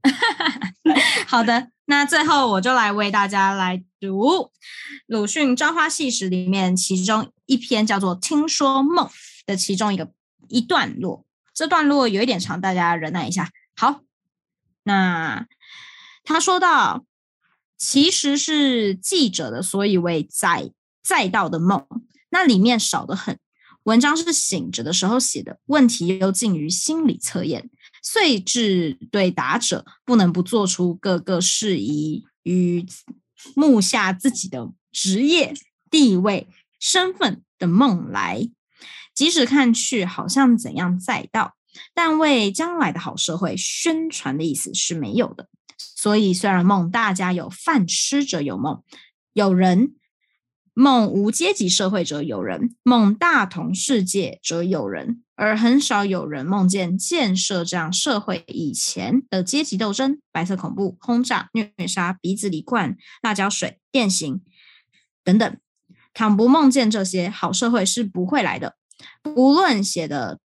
[1.26, 4.26] 好的，那最后我就来为大家来读
[5.06, 9.06] 《鲁迅《朝花夕拾》里面其中一篇叫做《听说梦》
[9.46, 10.12] 的其中一个
[10.48, 11.24] 一段落。
[11.54, 13.50] 这段落有一点长，大家忍耐一下。
[13.76, 14.00] 好，
[14.82, 15.46] 那
[16.22, 17.04] 他说到，
[17.78, 20.70] 其实是记者的所以为载
[21.02, 21.86] 载道的梦，
[22.30, 23.38] 那里面少得很。
[23.84, 27.70] 文章是醒着的时候写的，问题又近于心理测验。
[28.04, 32.86] 遂至对答者不能不做出各个事宜与
[33.56, 35.54] 目下自己的职业
[35.90, 36.46] 地位
[36.78, 38.48] 身份的梦来，
[39.14, 41.56] 即使看去好像怎样载道，
[41.94, 45.48] 但为将来的好社会宣传的意思是没有的。
[45.78, 48.84] 所以虽然梦大家有饭吃者有梦，
[49.32, 49.94] 有人。
[50.74, 64.42] 梦无阶级社会者有人，梦大同世界者有人，而很少有人梦见建设这样社会以前的阶级斗争、白色恐怖、轰炸、虐杀、鼻子里灌辣椒水、电刑
[65.22, 65.56] 等等。
[66.12, 68.74] 倘不梦见这些，好社会是不会来的。
[69.22, 70.40] 不论写的，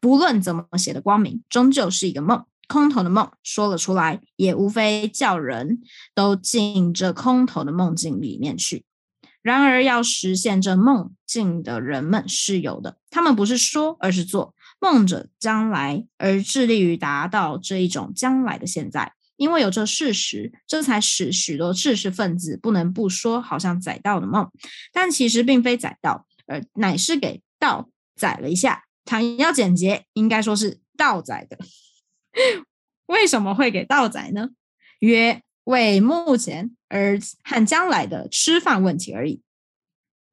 [0.00, 3.30] 不论怎么写的光明，终究是一个梦，空头的梦。
[3.44, 5.80] 说了出来，也无非叫人
[6.14, 8.84] 都进这空头的梦境里面去。
[9.40, 19.12] 然而，要实现这梦境的人们是有的，他们不是说，而是做，梦着将来，而致力于达到这一种将来的现在。
[19.36, 24.50] 因为有这事实，这才使许多知识分子不能不说，好像载道的梦，
[24.92, 28.84] 但其实并非载道，而乃是给道载了一下。
[29.04, 31.56] 倘要简洁，应该说是道载的。
[33.06, 34.50] 为什么会给道载呢？
[34.98, 35.42] 曰。
[35.68, 39.42] 为目前而和将来的吃饭问题而已。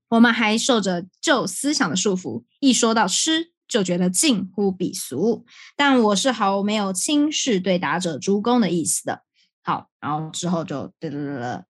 [0.07, 5.45] 我们还受着旧思想的束缚，一说到吃就觉得近乎鄙俗。
[5.75, 9.23] 但我是毫没有轻视对答者诸公的意思的。
[9.61, 11.63] 好，然后之后就对对对对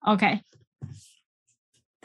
[0.00, 0.40] ，OK。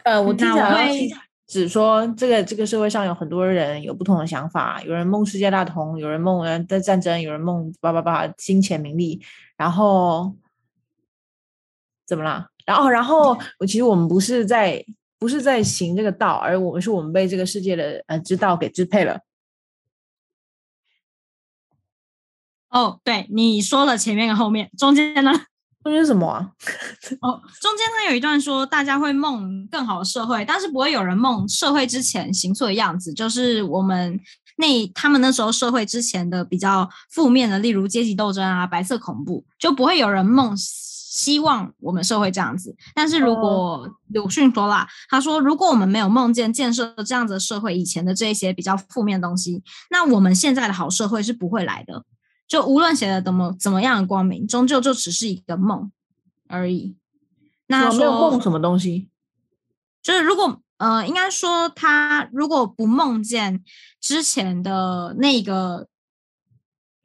[0.03, 1.09] 呃，我听讲会
[1.51, 9.21] 只说这个这个社会上有很多人有不同的想法，有人梦世界大同，有人梦呃在战争，有人梦叭叭叭金钱名利。
[9.57, 10.33] 然后
[12.07, 12.47] 怎么了？
[12.65, 14.81] 然后，然后我其实我们不是在
[15.19, 19.19] 不是在行这个道，而我们是我们被这个世界的呃之道给支配了。
[22.69, 25.31] 哦，对，你说了前面跟后面，中间呢？
[25.83, 26.47] 中间什么啊？
[27.21, 34.19] 哦，中间他有一段说，大家会梦更好的社会，但是不会有人梦社会之前行错的样子，就是我们。
[34.57, 42.75] 那他们那时候社会之前的比较负面的，例如阶级斗争啊、白色恐怖，就不会有人梦希望我们社会这样子。
[42.93, 52.03] 但是如果鲁迅说啦，他说如果我们没有梦见建设这样子的社会，以前的这些比较负面的东西，那我们现在的好社会是不会来的。
[52.51, 55.89] 就无论写的怎么怎么样的光明，终究就只是一个梦
[56.49, 56.97] 而已。
[57.67, 59.07] 那说梦什么东西？
[60.03, 60.61] 就是如果。
[60.81, 63.63] 呃，应该说，他如果不梦见
[63.99, 65.87] 之前的那个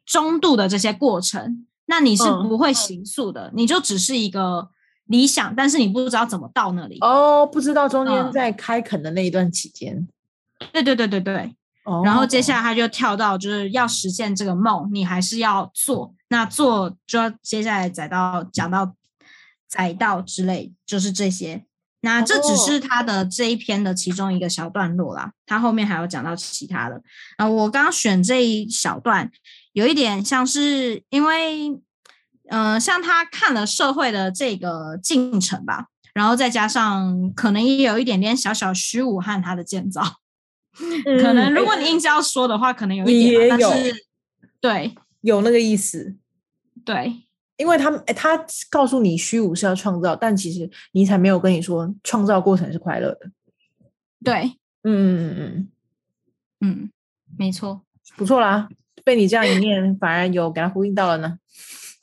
[0.07, 4.71] 中度的这些过程，那你是不会行速的，你就只是一个
[5.05, 6.97] 理想，但是你不知道怎么到那里。
[7.03, 10.09] 哦，不知道中间在开垦的那一段期间。
[10.73, 11.56] 对对对对对。
[11.87, 12.03] 哦。
[12.05, 16.14] 然后接下来他就跳到，就是要实现这个梦，你还是要做。
[16.28, 18.95] 那做就要接下来载到讲到
[19.66, 21.64] 载到之类，就是这些。
[22.03, 27.03] 那这只是他的这一篇的其中一个小段落啦，他后面还有讲到其他的。
[27.37, 29.28] 啊，我刚刚选这一小段，
[29.72, 31.70] 有一点像是因为，
[32.51, 40.03] 嗯，像他看了社会的这个进程吧，然后再加上可能也有一点点小小虚无和他的建造，
[41.22, 43.95] 可能如果你硬是要说的话，可能有一点，但是
[44.61, 46.16] 对，有那个意思，
[46.85, 47.22] 对。
[47.59, 53.31] 因为他们，哎，他告诉你虚无是要创造，但其实尼采没有跟你说创造过程是快乐的。
[54.22, 54.43] 对，
[54.83, 55.68] 嗯嗯嗯嗯
[56.61, 56.91] 嗯，
[57.39, 57.81] 没错，
[58.14, 58.68] 不错啦，
[59.05, 61.39] 被你这样一念，反而有给他呼应到了呢。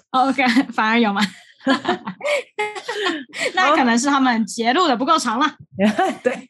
[0.09, 1.21] OK，反而有吗？
[3.53, 5.55] 那可能是他们截录的不够长了。
[6.23, 6.49] 对，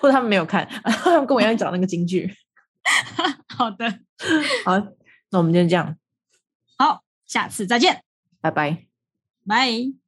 [0.00, 2.34] 或者他们没有看，他们跟我一样找那个京剧。
[3.48, 3.88] 好的，
[4.64, 4.78] 好，
[5.30, 5.96] 那我们就这样，
[6.76, 8.02] 好，下次再见。
[8.40, 8.86] 拜拜，
[9.46, 10.03] 拜。